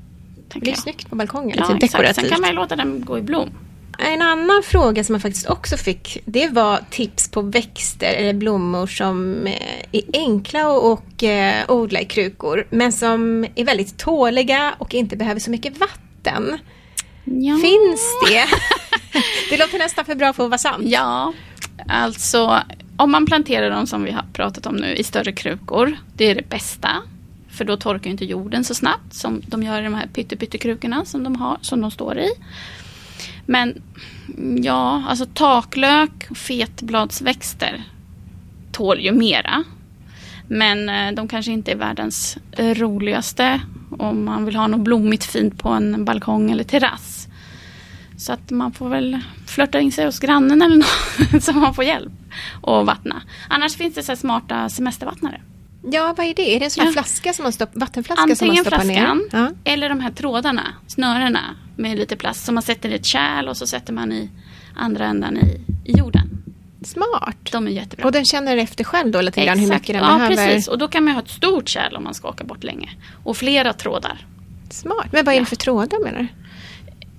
Det 0.53 0.59
blir 0.59 0.73
snyggt 0.73 1.09
på 1.09 1.15
balkongen. 1.15 1.57
Ja, 1.57 1.73
lite 1.73 1.85
dekorativt. 1.85 2.15
Sen 2.15 2.29
kan 2.29 2.41
man 2.41 2.49
ju 2.49 2.55
låta 2.55 2.75
den 2.75 3.05
gå 3.05 3.17
i 3.17 3.21
blom. 3.21 3.49
En 4.01 4.21
annan 4.21 4.63
fråga 4.63 5.03
som 5.03 5.15
jag 5.15 5.21
faktiskt 5.21 5.49
också 5.49 5.77
fick 5.77 6.17
det 6.25 6.47
var 6.47 6.79
tips 6.89 7.31
på 7.31 7.41
växter 7.41 8.13
eller 8.13 8.33
blommor 8.33 8.87
som 8.87 9.47
eh, 9.47 9.85
är 9.91 10.01
enkla 10.13 10.93
att 10.93 11.23
eh, 11.23 11.71
odla 11.75 12.01
i 12.01 12.05
krukor 12.05 12.67
men 12.69 12.91
som 12.91 13.45
är 13.55 13.65
väldigt 13.65 13.97
tåliga 13.97 14.75
och 14.77 14.93
inte 14.93 15.17
behöver 15.17 15.39
så 15.39 15.51
mycket 15.51 15.77
vatten. 15.77 16.57
Ja. 17.23 17.57
Finns 17.61 18.01
det? 18.29 18.45
det 19.49 19.57
låter 19.57 19.77
nästan 19.77 20.05
för 20.05 20.15
bra 20.15 20.33
för 20.33 20.43
att 20.43 20.49
vara 20.49 20.57
sant. 20.57 20.83
Ja, 20.85 21.33
alltså 21.87 22.63
om 22.97 23.11
man 23.11 23.25
planterar 23.25 23.69
dem 23.69 23.87
som 23.87 24.03
vi 24.03 24.11
har 24.11 24.25
pratat 24.33 24.65
om 24.65 24.75
nu 24.75 24.95
i 24.95 25.03
större 25.03 25.31
krukor, 25.31 25.97
det 26.13 26.25
är 26.25 26.35
det 26.35 26.49
bästa. 26.49 26.89
För 27.49 27.65
då 27.65 27.77
torkar 27.77 28.09
inte 28.09 28.25
jorden 28.25 28.63
så 28.63 28.75
snabbt 28.75 29.13
som 29.13 29.41
de 29.47 29.63
gör 29.63 29.81
i 29.81 29.83
de 29.83 29.93
här 29.93 30.07
pyttekrukorna 30.07 31.05
som 31.05 31.23
de 31.23 31.35
har, 31.35 31.57
som 31.61 31.81
de 31.81 31.91
står 31.91 32.19
i. 32.19 32.29
Men 33.49 33.81
ja, 34.63 35.03
alltså 35.07 35.25
taklök 35.25 36.27
och 36.29 36.37
fetbladsväxter 36.37 37.83
tål 38.71 38.99
ju 38.99 39.11
mera. 39.11 39.63
Men 40.47 40.89
eh, 40.89 41.11
de 41.11 41.27
kanske 41.27 41.51
inte 41.51 41.71
är 41.71 41.75
världens 41.75 42.37
roligaste 42.57 43.61
om 43.97 44.25
man 44.25 44.45
vill 44.45 44.55
ha 44.55 44.67
något 44.67 44.79
blommigt 44.79 45.23
fint 45.23 45.59
på 45.59 45.69
en 45.69 46.05
balkong 46.05 46.51
eller 46.51 46.63
terrass. 46.63 47.27
Så 48.17 48.33
att 48.33 48.51
man 48.51 48.71
får 48.71 48.89
väl 48.89 49.19
flörta 49.45 49.79
in 49.79 49.91
sig 49.91 50.05
hos 50.05 50.19
grannen 50.19 50.61
eller 50.61 50.77
något 50.77 51.43
så 51.43 51.53
man 51.53 51.73
får 51.73 51.83
hjälp 51.83 52.13
och 52.61 52.85
vattna. 52.85 53.21
Annars 53.47 53.75
finns 53.75 53.95
det 53.95 54.03
så 54.03 54.15
smarta 54.15 54.69
semestervattnare. 54.69 55.41
Ja, 55.81 56.13
vad 56.17 56.25
är 56.25 56.33
det? 56.33 56.55
Är 56.55 56.59
det 56.59 56.65
en 56.65 56.71
sån 56.71 56.85
ja. 56.85 56.91
flaska 56.91 57.33
som 57.33 57.43
man 57.43 57.53
stoppar, 57.53 57.79
vattenflaska 57.79 58.21
Antingen 58.21 58.35
som 58.37 58.47
man 58.47 58.57
stoppar 58.57 58.79
flaskan, 58.79 59.17
ner? 59.17 59.39
Ja. 59.39 59.51
eller 59.63 59.89
de 59.89 59.99
här 59.99 60.11
trådarna, 60.11 60.73
snörena 60.87 61.55
med 61.75 61.97
lite 61.97 62.15
plast 62.15 62.45
som 62.45 62.55
man 62.55 62.61
sätter 62.61 62.89
i 62.89 62.95
ett 62.95 63.05
kärl 63.05 63.47
och 63.47 63.57
så 63.57 63.67
sätter 63.67 63.93
man 63.93 64.11
i 64.11 64.29
andra 64.75 65.05
ändan 65.05 65.37
i, 65.37 65.61
i 65.85 65.97
jorden. 65.97 66.29
Smart. 66.83 67.51
De 67.51 67.67
är 67.67 67.71
jättebra. 67.71 68.05
Och 68.05 68.11
den 68.11 68.25
känner 68.25 68.57
efter 68.57 68.83
själv 68.83 69.11
då 69.11 69.21
lite 69.21 69.45
grann 69.45 69.59
hur 69.59 69.69
mycket 69.69 69.87
den 69.87 69.95
ja, 69.95 70.01
behöver? 70.01 70.31
Ja, 70.31 70.37
precis. 70.37 70.67
Och 70.67 70.77
då 70.77 70.87
kan 70.87 71.03
man 71.03 71.13
ha 71.13 71.21
ett 71.21 71.29
stort 71.29 71.69
kärl 71.69 71.95
om 71.95 72.03
man 72.03 72.13
ska 72.13 72.29
åka 72.29 72.43
bort 72.43 72.63
länge. 72.63 72.89
Och 73.23 73.37
flera 73.37 73.73
trådar. 73.73 74.25
Smart. 74.69 75.07
Men 75.11 75.25
vad 75.25 75.35
är 75.35 75.39
det 75.39 75.45
för 75.45 75.55
trådar 75.55 76.03
menar 76.03 76.19
du? 76.19 76.27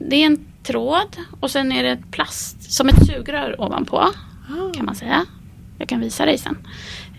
Det 0.09 0.17
är 0.17 0.27
en 0.27 0.47
tråd 0.63 1.17
och 1.41 1.51
sen 1.51 1.73
är 1.73 1.83
det 1.83 1.99
plast 2.11 2.73
som 2.73 2.89
ett 2.89 3.07
sugrör 3.07 3.61
ovanpå. 3.61 3.99
Ah. 3.99 4.75
Kan 4.75 4.85
man 4.85 4.95
säga. 4.95 5.27
Jag 5.79 5.89
kan 5.89 6.01
visa 6.01 6.25
dig 6.25 6.39
sen. 6.39 6.59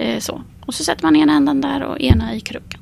Eh, 0.01 0.19
så. 0.19 0.41
Och 0.65 0.73
så 0.73 0.83
sätter 0.83 1.03
man 1.03 1.15
ena 1.15 1.33
ändan 1.33 1.61
där 1.61 1.83
och 1.83 1.99
ena 2.01 2.35
i 2.35 2.39
krukan. 2.39 2.81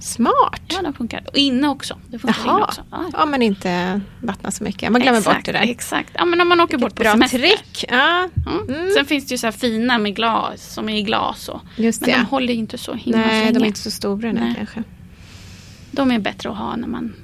Smart! 0.00 0.60
Ja, 0.68 0.82
den 0.82 0.92
funkar. 0.92 1.24
Och 1.28 1.36
inne 1.36 1.68
också. 1.68 1.98
Det 2.08 2.18
funkar 2.18 2.40
Jaha. 2.46 2.54
inne 2.56 2.64
också. 2.64 2.82
Ja. 2.90 3.04
ja, 3.12 3.26
men 3.26 3.42
inte 3.42 4.00
vattna 4.22 4.50
så 4.50 4.64
mycket. 4.64 4.92
Man 4.92 5.00
glömmer 5.00 5.18
exakt, 5.18 5.36
bort 5.36 5.44
det 5.46 5.52
där. 5.52 5.60
Exakt. 5.62 6.10
Ja, 6.14 6.24
men 6.24 6.40
om 6.40 6.48
man 6.48 6.60
åker 6.60 6.76
Vilket 6.78 6.80
bort 6.90 6.96
på 6.96 7.02
bra 7.02 7.12
semester. 7.12 7.38
trick. 7.38 7.84
Ja. 7.88 8.28
Mm. 8.46 8.68
Mm. 8.78 8.90
Sen 8.94 9.04
finns 9.06 9.26
det 9.26 9.34
ju 9.34 9.38
så 9.38 9.46
här 9.46 9.52
fina 9.52 9.98
med 9.98 10.16
glas, 10.16 10.74
som 10.74 10.88
är 10.88 10.98
i 10.98 11.02
glas. 11.02 11.48
Och, 11.48 11.60
Just 11.76 12.00
men 12.00 12.10
det. 12.10 12.16
de 12.16 12.24
håller 12.26 12.54
inte 12.54 12.78
så 12.78 12.94
himla 12.94 13.18
Nej, 13.18 13.40
länge. 13.40 13.52
de 13.52 13.62
är 13.62 13.66
inte 13.66 13.80
så 13.80 13.90
stora 13.90 14.32
nu 14.32 14.54
kanske. 14.56 14.82
De 15.90 16.10
är 16.10 16.18
bättre 16.18 16.50
att 16.50 16.56
ha 16.56 16.76
när 16.76 16.88
man 16.88 17.14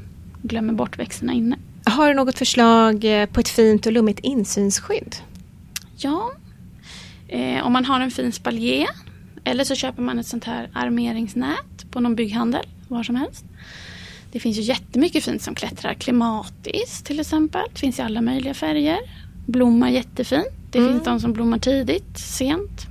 glömmer 0.43 0.73
bort 0.73 0.99
växterna 0.99 1.33
inne. 1.33 1.57
Har 1.85 2.09
du 2.09 2.15
något 2.15 2.39
förslag 2.39 3.05
eh, 3.23 3.27
på 3.27 3.41
ett 3.41 3.49
fint 3.49 3.87
och 3.87 3.93
lummigt 3.93 4.19
insynsskydd? 4.21 5.17
Ja, 5.97 6.33
Eh, 7.29 7.67
om 7.67 7.73
man 7.73 7.85
har 7.85 8.01
en 8.01 8.11
fin 8.11 8.33
spaljer 8.33 8.89
eller 9.45 9.65
så 9.65 9.75
köper 9.75 10.03
man 10.03 10.19
ett 10.19 10.27
sånt 10.27 10.45
här 10.45 10.71
armeringsnät 10.75 11.91
på 11.91 12.01
någon 12.01 12.15
bygghandel, 12.15 12.67
var 12.89 13.03
som 13.03 13.15
helst. 13.17 13.45
Det 14.33 14.41
finns 14.41 14.57
ju 14.59 14.63
jättemycket 14.63 15.25
fint 15.25 15.43
som 15.43 15.55
klättrar. 15.55 15.95
Klimatis 15.95 17.03
till 17.05 17.21
exempel. 17.21 17.63
Det 17.73 17.79
finns 17.81 17.99
i 17.99 18.03
alla 18.03 18.21
möjliga 18.21 18.55
färger. 18.55 18.99
Blommar 19.47 19.89
jättefint. 19.89 20.49
Det 20.71 20.79
Mm. 20.79 20.93
finns 20.93 21.05
de 21.05 21.21
som 21.21 21.33
blommar 21.33 21.59
tidigt, 21.59 22.19
sent. 22.19 22.87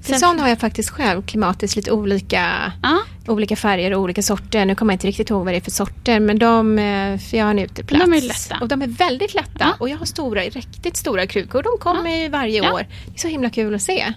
Sen, 0.00 0.18
sån 0.20 0.40
har 0.40 0.48
jag 0.48 0.58
faktiskt 0.60 0.90
själv, 0.90 1.22
klimatiskt, 1.22 1.76
lite 1.76 1.90
olika, 1.92 2.72
Ja, 2.82 2.98
olika 3.26 3.56
färger 3.56 3.94
och 3.94 4.00
olika 4.02 4.22
sorter. 4.22 4.64
Nu 4.64 4.74
kommer 4.74 4.92
jag 4.92 4.94
inte 4.94 5.06
riktigt 5.06 5.30
ihåg 5.30 5.44
vad 5.44 5.54
det 5.54 5.58
är 5.58 5.60
för 5.60 5.70
sorter, 5.70 6.20
men 6.20 6.38
de, 6.38 6.78
eh, 6.78 7.18
för 7.18 7.36
jag 7.36 7.44
har 7.44 7.50
en 7.50 7.58
uteplats. 7.58 8.04
De 8.04 8.12
är 8.12 8.20
lätta. 8.20 8.58
Och 8.60 8.68
de 8.68 8.82
är 8.82 8.86
väldigt 8.86 9.34
lätta. 9.34 9.50
Ja. 9.58 9.74
Och 9.78 9.88
jag 9.88 9.96
har 9.98 10.06
stora, 10.06 10.40
riktigt 10.40 10.96
stora 10.96 11.26
krukor. 11.26 11.62
De 11.62 11.78
kommer 11.80 12.10
ju 12.22 12.28
varje 12.28 12.62
Ja. 12.64 12.72
år. 12.72 12.86
Det 13.06 13.14
är 13.14 13.20
så 13.20 13.28
himla 13.28 13.50
kul 13.50 13.74
att 13.74 13.82
se. 13.82 14.12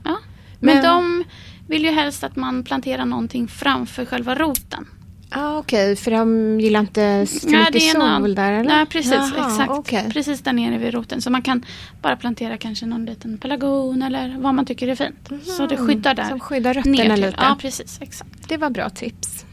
Men, 0.61 0.75
Men- 0.75 0.83
de 0.85 1.23
vill 1.67 1.83
ju 1.83 1.91
helst 1.91 2.23
att 2.23 2.35
man 2.35 2.63
planterar 2.63 3.05
någonting 3.05 3.47
framför 3.47 4.05
själva 4.05 4.35
roten. 4.35 4.87
Ah, 5.33 5.57
Okej, 5.57 5.95
för 5.95 6.11
de 6.11 6.59
gillar 6.59 6.79
inte 6.79 7.27
så 7.27 7.47
Ja, 7.51 7.59
mycket 7.59 7.91
sol 7.91 8.35
där 8.35 8.51
eller? 8.51 8.69
Nej, 8.69 8.85
precis. 8.85 9.11
Jaha, 9.13 9.47
exakt. 9.51 9.71
okej. 9.71 10.09
Precis 10.13 10.41
där 10.41 10.53
nere 10.53 10.77
vid 10.77 10.93
roten. 10.93 11.21
Så 11.21 11.29
man 11.29 11.41
kan 11.41 11.65
bara 12.01 12.15
plantera 12.15 12.57
kanske 12.57 12.85
någon 12.85 13.05
liten 13.05 13.37
pelargon 13.37 14.01
eller 14.01 14.35
vad 14.37 14.53
man 14.55 14.65
tycker 14.65 14.87
är 14.87 14.95
fint. 14.95 15.29
Så 15.43 15.67
det 15.67 15.77
skyddar 15.77 16.13
där. 16.13 16.29
Som 16.29 16.39
skyddar 16.39 16.73
rötterna 16.73 17.15
lite. 17.15 17.33
Ja, 17.37 17.57
precis. 17.61 17.97
Exakt. 18.01 18.49
Det 18.49 18.57
var 18.57 18.69
bra 18.69 18.89
tips. 18.89 19.45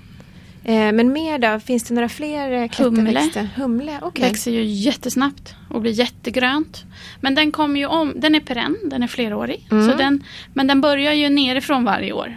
Eh, 0.69 0.93
men 0.93 1.13
mer 1.13 1.39
då? 1.39 1.61
Finns 1.61 1.85
det 1.85 1.95
några 1.95 2.09
fler 2.09 2.51
eh, 2.53 2.69
klätterväxter? 2.69 3.49
Humle. 3.57 3.99
okej. 4.03 4.25
Växer 4.25 4.51
ju 4.51 4.65
jättesnabbt 4.65 5.55
och 5.71 5.81
blir 5.81 5.93
jättegrönt. 5.93 6.85
Men 7.21 7.35
den 7.35 7.53
kommer 7.53 7.81
ju 7.81 7.87
om, 7.87 8.13
den 8.17 8.35
är 8.35 8.41
perenn, 8.41 8.77
den 8.85 9.03
är 9.03 9.07
flerårig. 9.07 9.69
Mm. 9.71 9.91
Så 9.91 9.97
den, 9.97 10.25
men 10.55 10.67
den 10.67 10.81
börjar 10.81 11.13
ju 11.13 11.29
nerifrån 11.29 11.85
varje 11.85 12.13
år. 12.13 12.37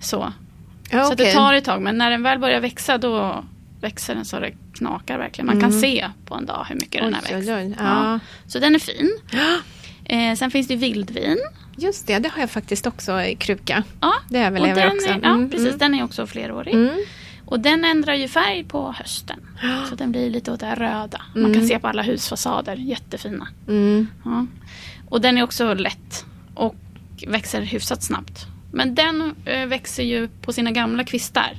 Så, 0.00 0.32
Ja, 0.90 1.04
så 1.04 1.14
det 1.14 1.32
tar 1.32 1.54
ett 1.54 1.64
tag. 1.64 1.82
Men 1.82 1.98
när 1.98 2.10
den 2.10 2.22
väl 2.22 2.38
börjar 2.38 2.60
växa 2.60 2.98
då 2.98 3.44
växer 3.80 4.14
den 4.14 4.24
så 4.24 4.40
det 4.40 4.52
knakar 4.74 5.18
verkligen. 5.18 5.46
Man 5.46 5.60
kan 5.60 5.72
se 5.72 6.08
på 6.26 6.34
en 6.34 6.46
dag 6.46 6.66
hur 6.68 6.74
mycket 6.74 7.02
den 7.02 7.14
har 7.14 7.20
Mm. 7.20 7.24
Oj, 7.30 7.34
växt. 7.36 7.48
oj, 7.48 7.54
oj. 7.54 7.74
Ja. 7.78 8.12
Ja. 8.12 8.18
Så 8.46 8.58
den 8.58 8.74
är 8.74 8.78
fin. 8.78 9.10
Eh, 10.04 10.34
sen 10.34 10.50
finns 10.50 10.68
det 10.68 10.76
vildvin. 10.76 11.38
Just 11.76 12.06
det, 12.06 12.18
det 12.18 12.28
har 12.28 12.40
jag 12.40 12.50
faktiskt 12.50 12.86
också 12.86 13.22
i 13.22 13.34
kruka. 13.34 13.82
Ja, 14.00 14.12
Det 14.28 14.38
överlever 14.38 14.70
och 14.70 14.76
den 14.90 14.96
också. 14.96 15.08
Är, 15.08 15.20
ja, 15.22 15.28
Mm, 15.34 15.50
precis. 15.50 15.66
mm. 15.66 15.78
Den 15.78 15.94
är 15.94 16.04
också 16.04 16.26
flerårig. 16.26 16.74
Mm. 16.74 16.90
Och 17.44 17.60
den 17.60 17.84
ändrar 17.84 18.14
ju 18.14 18.28
färg 18.28 18.64
på 18.64 18.92
hösten. 18.92 19.40
Så 19.88 19.94
den 19.94 20.12
blir 20.12 20.30
lite 20.30 20.52
åt 20.52 20.60
det 20.60 20.66
här 20.66 20.76
röda. 20.76 21.22
Man 21.34 21.44
kan 21.44 21.54
Mm. 21.54 21.66
se 21.68 21.78
på 21.78 21.88
alla 21.88 22.02
husfasader. 22.02 22.76
Jättefina. 22.76 23.48
Mm. 23.68 24.06
Ja. 24.24 24.46
Och 25.08 25.20
den 25.20 25.38
är 25.38 25.42
också 25.42 25.74
lätt 25.74 26.24
och 26.54 26.74
växer 27.26 27.60
hyfsat 27.62 28.02
snabbt. 28.02 28.46
Men 28.72 28.94
den 28.94 29.34
eh, 29.44 29.66
växer 29.66 30.02
ju 30.02 30.28
på 30.28 30.52
sina 30.52 30.70
gamla 30.70 31.04
kvistar. 31.04 31.56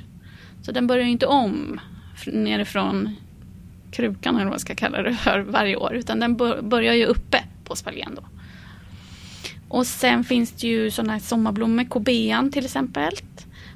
Så 0.62 0.72
den 0.72 0.86
börjar 0.86 1.04
ju 1.04 1.10
inte 1.10 1.26
om 1.26 1.80
nerifrån 2.26 3.16
krukan 3.92 4.34
eller 4.34 4.44
vad 4.44 4.54
jag 4.54 4.60
ska 4.60 4.74
kalla 4.74 5.02
det 5.02 5.14
för 5.14 5.40
varje 5.40 5.76
år. 5.76 5.94
Utan 5.94 6.20
den 6.20 6.36
bör- 6.36 6.62
börjar 6.62 6.94
ju 6.94 7.04
uppe 7.04 7.44
på 7.64 7.76
spaljén 7.76 8.14
då. 8.16 8.22
Och 9.68 9.86
sen 9.86 10.24
finns 10.24 10.52
det 10.52 10.66
ju 10.66 10.90
sådana 10.90 11.12
här 11.12 11.20
sommarblommor, 11.20 11.84
kobean 11.84 12.50
till 12.52 12.64
exempel. 12.64 13.12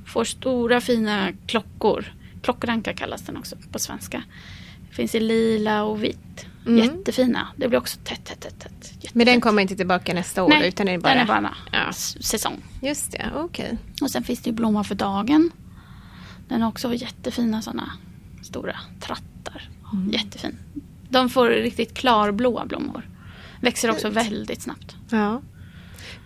Får 0.09 0.25
stora 0.25 0.81
fina 0.81 1.33
klockor. 1.47 2.13
Klockranka 2.43 2.95
kallas 2.95 3.23
den 3.23 3.37
också 3.37 3.57
på 3.73 3.79
svenska. 3.79 4.23
Finns 4.91 5.15
i 5.15 5.21
lila 5.21 5.83
och 5.85 6.05
vitt. 6.05 6.47
Mm. 6.67 6.79
Jättefina. 6.85 7.49
Det 7.57 7.69
blir 7.69 7.79
också 7.79 7.99
tätt, 8.05 8.25
tätt, 8.25 8.41
tätt. 8.41 8.59
tätt. 8.61 9.15
Men 9.15 9.27
den 9.27 9.41
kommer 9.41 9.63
inte 9.63 9.77
tillbaka 9.77 10.15
nästa 10.15 10.43
år 10.45 10.49
Nej, 10.49 10.69
utan 10.69 10.89
är 10.89 10.93
det 10.93 10.99
bara... 10.99 11.13
den 11.15 11.23
är 11.23 11.27
bara 11.27 11.55
Ja. 11.73 11.89
s- 11.91 12.17
säsong. 12.27 12.63
Just 12.83 13.13
det, 13.13 13.31
okej. 13.35 13.79
Och 14.03 14.11
sen 14.11 14.25
finns 14.25 14.41
det 14.43 14.51
ju 14.51 14.57
blomma 14.57 14.85
för 14.85 14.95
dagen. 14.95 15.51
Den 16.49 16.63
har 16.63 16.69
också 16.69 16.95
jättefina 16.95 17.63
sådana 17.63 17.93
stora 18.43 18.77
trattar. 19.01 19.69
Mm. 19.93 20.11
Jättefin. 20.11 20.57
De 21.09 21.29
får 21.31 21.49
riktigt 21.49 21.95
klarblåa 21.95 22.67
blommor. 22.67 23.09
Växer 23.61 23.91
också 23.91 24.09
väldigt 24.11 24.63
snabbt. 24.63 24.97
Ja. 25.11 25.43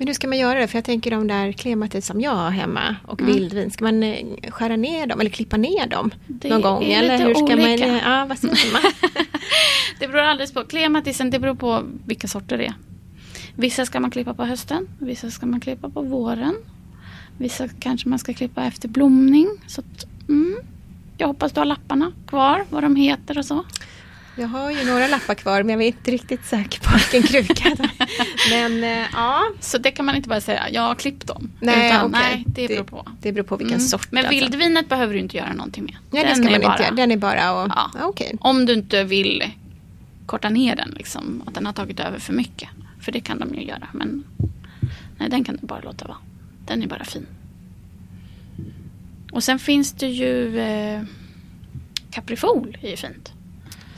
Men 0.02 0.06
hur 0.08 0.14
ska 0.14 0.28
man 0.28 0.38
göra 0.38 0.58
det? 0.58 0.66
För 0.68 0.78
jag 0.78 0.84
tänker 0.84 1.10
de 1.10 1.28
där 1.28 1.52
klematis 1.52 2.06
som 2.06 2.20
jag 2.20 2.30
har 2.34 2.50
hemma 2.50 2.96
och 3.06 3.20
Mm. 3.20 3.32
vildvin. 3.34 3.70
Ska 3.70 3.84
man 3.84 4.02
eh, 4.02 4.26
skära 4.50 4.76
ner 4.76 5.06
dem 5.06 5.20
eller 5.20 5.30
klippa 5.30 5.56
ner 5.56 5.86
dem 5.86 6.10
Det 6.26 6.48
någon 6.48 6.60
gång? 6.62 6.84
är 6.84 6.98
eller 7.02 7.12
lite 7.18 7.24
hur 7.28 7.34
ska 7.34 7.42
olika. 7.44 7.86
man... 7.86 7.96
Ja, 8.04 8.24
vad 8.28 8.38
säger 8.38 8.72
man? 8.72 8.82
Det 10.00 10.08
beror 10.08 10.20
alldeles 10.22 10.52
på. 10.52 10.64
Klematisen, 10.64 11.30
det 11.30 11.38
beror 11.38 11.54
på 11.54 11.82
vilka 12.06 12.28
sorter 12.28 12.58
det 12.58 12.64
är. 12.66 12.74
Vissa 13.56 13.86
ska 13.86 14.00
man 14.00 14.10
klippa 14.10 14.34
på 14.34 14.44
hösten. 14.44 14.88
Vissa 14.98 15.30
ska 15.30 15.46
man 15.46 15.60
klippa 15.60 15.88
på 15.90 16.02
våren. 16.02 16.54
Vissa 17.38 17.68
kanske 17.80 18.08
man 18.08 18.18
ska 18.18 18.34
klippa 18.34 18.64
efter 18.64 18.88
blomning. 18.88 19.48
Så 19.66 19.80
att, 19.80 20.06
mm, 20.28 20.56
jag 21.18 21.26
hoppas 21.26 21.52
du 21.52 21.60
har 21.60 21.64
lapparna 21.64 22.12
kvar, 22.26 22.64
vad 22.70 22.82
de 22.82 22.96
heter 22.96 23.38
och 23.38 23.44
så. 23.46 23.64
Jag 24.36 24.48
har 24.48 24.70
ju 24.70 24.84
några 24.84 25.06
lappar 25.06 25.34
kvar 25.34 25.62
men 25.62 25.70
jag 25.74 25.82
är 25.82 25.86
inte 25.86 26.10
riktigt 26.10 26.44
säker 26.46 26.80
på 26.80 26.90
vilken 26.96 27.22
kruka. 27.22 27.74
det 27.76 27.90
men 28.50 28.84
eh, 28.84 29.06
ja, 29.12 29.42
Så 29.60 29.78
det 29.78 29.90
kan 29.90 30.04
man 30.06 30.16
inte 30.16 30.28
bara 30.28 30.40
säga, 30.40 30.70
jag 30.70 30.82
har 30.82 30.94
klippt 30.94 31.26
dem. 31.26 31.50
Nej, 31.60 31.86
Utan, 31.88 32.06
okej. 32.06 32.20
nej 32.22 32.44
det 32.46 32.68
beror 32.68 32.78
Det- 32.78 32.84
på. 32.84 33.06
det 33.20 33.32
beror 33.32 33.44
på 33.44 33.56
vilken 33.56 33.76
Mm. 33.76 33.86
sort. 33.88 34.12
Men 34.12 34.26
alltså. 34.26 34.40
vildvinet 34.40 34.88
behöver 34.88 35.14
du 35.14 35.20
inte 35.20 35.36
göra 35.36 35.52
någonting 35.52 35.84
med. 35.84 35.96
Nej, 36.10 36.22
det 36.22 36.28
Den 36.28 36.36
ska 36.36 36.44
man 36.44 36.52
är 36.52 36.56
inte 36.56 36.66
bara- 36.66 36.82
göra. 36.82 36.94
Den 36.94 37.10
är 37.12 37.16
bara 37.16 37.62
att... 37.62 37.72
Ja. 37.74 37.90
Okej. 38.02 38.36
Om 38.40 38.66
du 38.66 38.72
inte 38.72 39.04
vill 39.04 39.44
korta 40.26 40.48
ner 40.48 40.76
den, 40.76 40.90
liksom, 40.90 41.42
att 41.46 41.54
den 41.54 41.66
har 41.66 41.72
tagit 41.72 42.00
över 42.00 42.18
för 42.18 42.32
mycket. 42.32 42.68
För 43.00 43.12
det 43.12 43.20
kan 43.20 43.38
de 43.38 43.54
ju 43.54 43.64
göra. 43.64 43.88
Men 43.92 44.24
nej, 45.18 45.30
den 45.30 45.44
kan 45.44 45.56
du 45.60 45.66
bara 45.66 45.80
låta 45.80 46.04
vara. 46.06 46.18
Den 46.66 46.82
är 46.82 46.86
bara 46.86 47.04
fin. 47.04 47.26
Och 49.32 49.44
sen 49.44 49.58
finns 49.58 49.92
det 49.92 50.06
ju 50.08 50.58
eh, 50.60 51.02
Caprifol 52.10 52.76
är 52.82 52.90
ju 52.90 52.96
fint. 52.96 53.32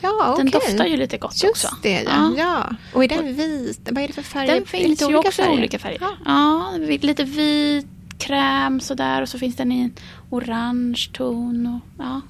Ja, 0.04 0.34
Den 0.38 0.48
okej. 0.48 0.60
doftar 0.60 0.86
ju 0.86 0.96
lite 0.96 1.18
gott 1.18 1.42
Just 1.42 1.64
också. 1.64 1.76
det, 1.82 2.02
ja. 2.02 2.32
ja. 2.36 2.76
Och 2.92 3.04
är 3.04 3.08
den 3.08 3.34
vit? 3.34 3.80
Vad 3.90 4.04
är 4.04 4.06
det 4.08 4.14
för 4.14 4.22
färger? 4.22 4.54
Den 4.54 4.66
finns 4.66 4.88
lite 4.88 5.04
ju 5.04 5.16
också 5.16 5.42
i 5.42 5.48
olika 5.48 5.78
färger. 5.78 5.98
Ja. 6.00 6.10
Ja, 6.24 6.72
lite 7.00 7.24
vit, 7.24 7.86
kräm 8.18 8.80
sådär 8.80 9.22
och 9.22 9.28
så 9.28 9.38
finns 9.38 9.56
den 9.56 9.72
i 9.72 9.80
en 9.80 9.92
orange 10.30 11.10
ton. 11.12 11.66
Och, 11.66 12.04
ja. 12.04 12.20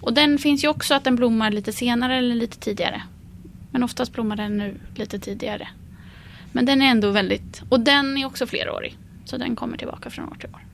och 0.00 0.14
den 0.14 0.38
finns 0.38 0.64
ju 0.64 0.68
också 0.68 0.94
att 0.94 1.04
den 1.04 1.16
blommar 1.16 1.50
lite 1.50 1.72
senare 1.72 2.16
eller 2.16 2.34
lite 2.34 2.58
tidigare. 2.58 3.02
Men 3.70 3.82
oftast 3.82 4.12
blommar 4.12 4.36
den 4.36 4.58
nu 4.58 4.74
lite 4.94 5.18
tidigare. 5.18 5.68
Men 6.52 6.66
den 6.66 6.82
är 6.82 6.86
ändå 6.86 7.10
väldigt, 7.10 7.62
och 7.68 7.80
den 7.80 8.18
är 8.18 8.26
också 8.26 8.46
flerårig. 8.46 8.98
Så 9.24 9.36
den 9.36 9.56
kommer 9.56 9.78
tillbaka 9.78 10.10
från 10.10 10.28
år 10.28 10.36
till 10.40 10.48
år. 10.48 10.66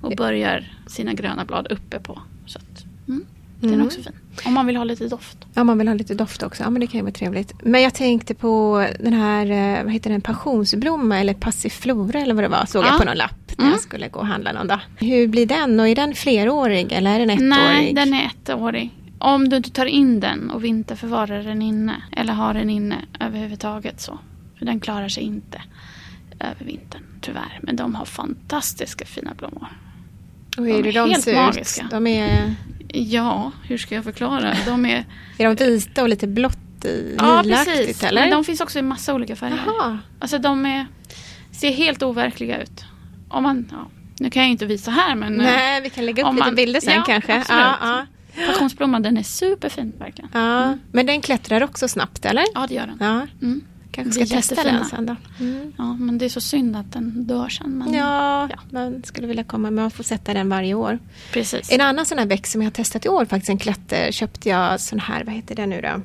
Och 0.00 0.16
börjar 0.16 0.74
sina 0.86 1.12
gröna 1.12 1.44
blad 1.44 1.66
uppe 1.72 2.00
på. 2.00 2.20
Så 2.46 2.58
att, 2.58 2.84
mm, 3.08 3.26
den 3.60 3.70
är 3.70 3.74
Mm. 3.74 3.86
också 3.86 4.02
fin. 4.02 4.12
Om 4.44 4.52
man 4.54 4.66
vill 4.66 4.76
ha 4.76 4.84
lite 4.84 5.08
doft. 5.08 5.38
Ja, 5.54 5.64
man 5.64 5.78
vill 5.78 5.88
ha 5.88 5.94
lite 5.94 6.14
doft 6.14 6.42
också. 6.42 6.62
Ja, 6.62 6.70
men 6.70 6.80
det 6.80 6.86
kan 6.86 6.98
ju 6.98 7.02
vara 7.02 7.12
trevligt. 7.12 7.52
Men 7.64 7.82
jag 7.82 7.94
tänkte 7.94 8.34
på 8.34 8.86
den 9.00 9.12
här, 9.12 9.50
eh, 9.78 9.84
vad 9.84 9.92
heter 9.92 10.10
den, 10.10 10.20
passionsblomma 10.20 11.18
eller 11.20 11.34
passiflora 11.34 12.20
eller 12.20 12.34
vad 12.34 12.44
det 12.44 12.48
var, 12.48 12.66
såg 12.66 12.84
Ja. 12.84 12.88
jag 12.88 12.98
på 12.98 13.04
någon 13.04 13.16
lapp 13.16 13.52
när 13.56 13.64
Mm. 13.64 13.72
jag 13.72 13.80
skulle 13.80 14.08
gå 14.08 14.20
och 14.20 14.26
handla 14.26 14.52
någon 14.52 14.66
dag. 14.66 14.80
Hur 14.96 15.28
blir 15.28 15.46
den 15.46 15.80
och 15.80 15.88
är 15.88 15.94
den 15.94 16.14
flerårig 16.14 16.92
eller 16.92 17.14
är 17.14 17.18
den 17.18 17.30
ettårig? 17.30 17.48
Nej, 17.48 17.92
den 17.94 18.14
är 18.14 18.30
ettårig. 18.46 18.90
Om 19.18 19.48
du 19.48 19.56
inte 19.56 19.70
tar 19.70 19.86
in 19.86 20.20
den 20.20 20.50
och 20.50 20.64
vinterförvarar 20.64 21.42
den 21.42 21.62
inne 21.62 22.02
eller 22.16 22.32
har 22.32 22.54
den 22.54 22.70
inne 22.70 22.96
överhuvudtaget 23.20 24.00
så. 24.00 24.18
För 24.58 24.66
den 24.66 24.80
klarar 24.80 25.08
sig 25.08 25.22
inte 25.22 25.62
över 26.40 26.64
vintern 26.66 27.02
tyvärr. 27.20 27.60
Men 27.62 27.76
de 27.76 27.94
har 27.94 28.04
fantastiska 28.04 29.04
fina 29.04 29.34
blommor. 29.38 29.66
och 30.58 30.64
hur 30.66 30.82
de 30.82 30.88
är 30.88 30.92
de 30.92 31.10
helt 31.10 31.24
ser 31.24 31.34
magiska. 31.34 31.84
ut? 31.84 31.90
De 31.90 32.06
är, 32.06 32.54
Ja, 32.94 33.52
hur 33.68 33.78
ska 33.78 33.94
jag 33.94 34.04
förklara? 34.04 34.54
De 34.66 34.86
är... 34.86 35.04
är 35.38 35.54
de 35.54 35.64
vita 35.64 36.02
och 36.02 36.08
lite 36.08 36.26
blått 36.26 36.84
i, 36.84 37.16
ja, 37.18 37.42
precis. 37.44 38.02
eller? 38.04 38.20
Men 38.20 38.30
de 38.30 38.44
finns 38.44 38.60
också 38.60 38.78
i 38.78 38.82
massa 38.82 39.14
olika 39.14 39.36
färger. 39.36 39.58
Jaha. 39.66 39.98
Alltså 40.18 40.38
de 40.38 40.66
är, 40.66 40.86
ser 41.52 41.72
helt 41.72 42.02
overkliga 42.02 42.62
ut. 42.62 42.84
Om 43.28 43.42
man, 43.42 43.68
ja, 43.70 43.88
nu 44.18 44.30
kan 44.30 44.42
jag 44.42 44.50
inte 44.50 44.66
visa 44.66 44.90
här 44.90 45.14
men... 45.14 45.40
eh, 45.40 45.46
Nej, 45.46 45.80
vi 45.80 45.90
kan 45.90 46.06
lägga 46.06 46.22
upp 46.28 46.34
lite 46.34 46.46
man- 46.46 46.54
bilder 46.54 46.80
sen 46.80 46.92
ja, 46.94 47.02
kanske. 47.06 47.34
absolut. 47.38 47.60
Ja, 47.60 47.76
ja. 47.82 48.46
Passionsblomman 48.46 49.02
den 49.02 49.16
är 49.16 49.22
superfin 49.22 49.92
verkligen. 49.98 50.30
Ja, 50.34 50.78
men 50.92 51.06
den 51.06 51.20
klättrar 51.20 51.62
också 51.62 51.88
snabbt 51.88 52.24
eller? 52.24 52.44
Ja, 52.54 52.66
det 52.68 52.74
gör 52.74 52.86
den. 52.86 52.96
Ja, 53.00 53.26
Mm. 53.46 53.60
Kanske 54.02 54.26
ska 54.26 54.36
testa 54.36 54.64
den 54.64 54.84
sen 54.84 55.06
då. 55.06 55.16
Mm. 55.40 55.72
Ja, 55.78 55.94
men 55.94 56.18
det 56.18 56.24
är 56.24 56.28
så 56.28 56.40
synd 56.40 56.76
att 56.76 56.92
den 56.92 57.24
dör 57.26 57.48
sen. 57.48 57.78
Men 57.78 57.94
Ja, 57.94 58.48
Ja. 58.50 58.58
man 58.70 59.02
skulle 59.02 59.26
vilja 59.26 59.44
komma, 59.44 59.70
men 59.70 59.74
man 59.82 59.90
får 59.90 60.04
sätta 60.04 60.34
den 60.34 60.48
varje 60.48 60.74
år. 60.74 60.98
Precis. 61.32 61.72
En 61.72 61.80
annan 61.80 62.06
sån 62.06 62.18
här 62.18 62.26
växt 62.26 62.52
som 62.52 62.62
jag 62.62 62.66
har 62.66 62.72
testat 62.72 63.06
i 63.06 63.08
år 63.08 63.24
faktiskt, 63.24 63.50
en 63.50 63.58
klätter, 63.58 64.12
köpte 64.12 64.48
jag 64.48 64.80
sån 64.80 64.98
här, 65.00 65.24
vad 65.24 65.34
heter 65.34 65.54
den 65.54 65.70
nu 65.70 65.80
då? 65.80 66.00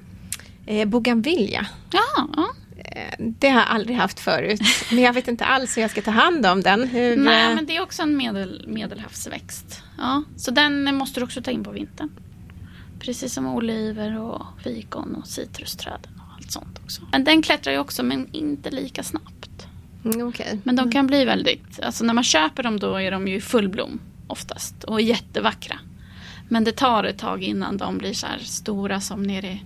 Eh, 0.74 0.88
Bougainvillea. 0.88 1.66
Ja, 1.92 2.28
ja. 2.36 2.48
Eh, 2.78 3.16
det 3.20 3.50
har 3.50 3.60
jag 3.60 3.70
aldrig 3.70 3.98
haft 3.98 4.20
förut, 4.20 4.62
men 4.92 5.00
jag 5.04 5.14
vet 5.14 5.28
inte 5.28 5.46
alls 5.46 5.78
hur 5.78 5.82
jag 5.82 5.92
ska 5.92 6.02
ta 6.02 6.12
hand 6.12 6.46
om 6.46 6.62
den. 6.62 6.88
Hur, 6.88 7.18
Nej, 7.18 7.50
eh, 7.50 7.56
men 7.56 7.66
det 7.66 7.76
är 7.78 7.82
också 7.82 8.02
en 8.02 8.18
medel, 8.18 8.66
medelhavsväxt. 8.68 9.84
Ja, 9.98 10.24
så 10.38 10.52
den 10.52 10.96
måste 10.96 11.20
du 11.20 11.24
också 11.24 11.42
ta 11.42 11.52
in 11.52 11.64
på 11.64 11.72
vintern. 11.72 12.10
Precis 13.00 13.34
som 13.34 13.48
oliver 13.48 14.20
och 14.20 14.46
fikon 14.64 15.16
och 15.16 15.28
citrusträden 15.28 16.22
allt 16.46 16.52
sånt 16.52 16.80
också. 16.84 17.02
Men 17.12 17.24
den 17.24 17.42
klättrar 17.42 17.74
ju 17.74 17.80
också, 17.80 18.04
men 18.04 18.28
inte 18.32 18.72
lika 18.72 19.04
snabbt. 19.04 19.68
Mm, 20.06 20.28
okej. 20.28 20.60
Men 20.64 20.76
de 20.76 20.92
kan 20.92 21.08
bli 21.08 21.26
väldigt, 21.26 21.80
alltså 21.80 22.04
när 22.04 22.14
man 22.14 22.24
köper 22.24 22.64
dem 22.64 22.80
då 22.80 22.96
är 22.96 23.12
de 23.12 23.28
ju 23.28 23.36
i 23.36 23.42
full 23.42 23.70
blom 23.70 24.00
oftast 24.28 24.84
och 24.84 25.02
jättevackra. 25.02 25.80
Men 26.50 26.64
det 26.64 26.72
tar 26.72 27.04
ett 27.04 27.18
tag 27.18 27.44
innan 27.44 27.78
de 27.78 27.98
blir 27.98 28.14
så 28.14 28.28
här 28.28 28.40
stora 28.40 29.02
som 29.02 29.24
nere 29.24 29.48
i 29.48 29.62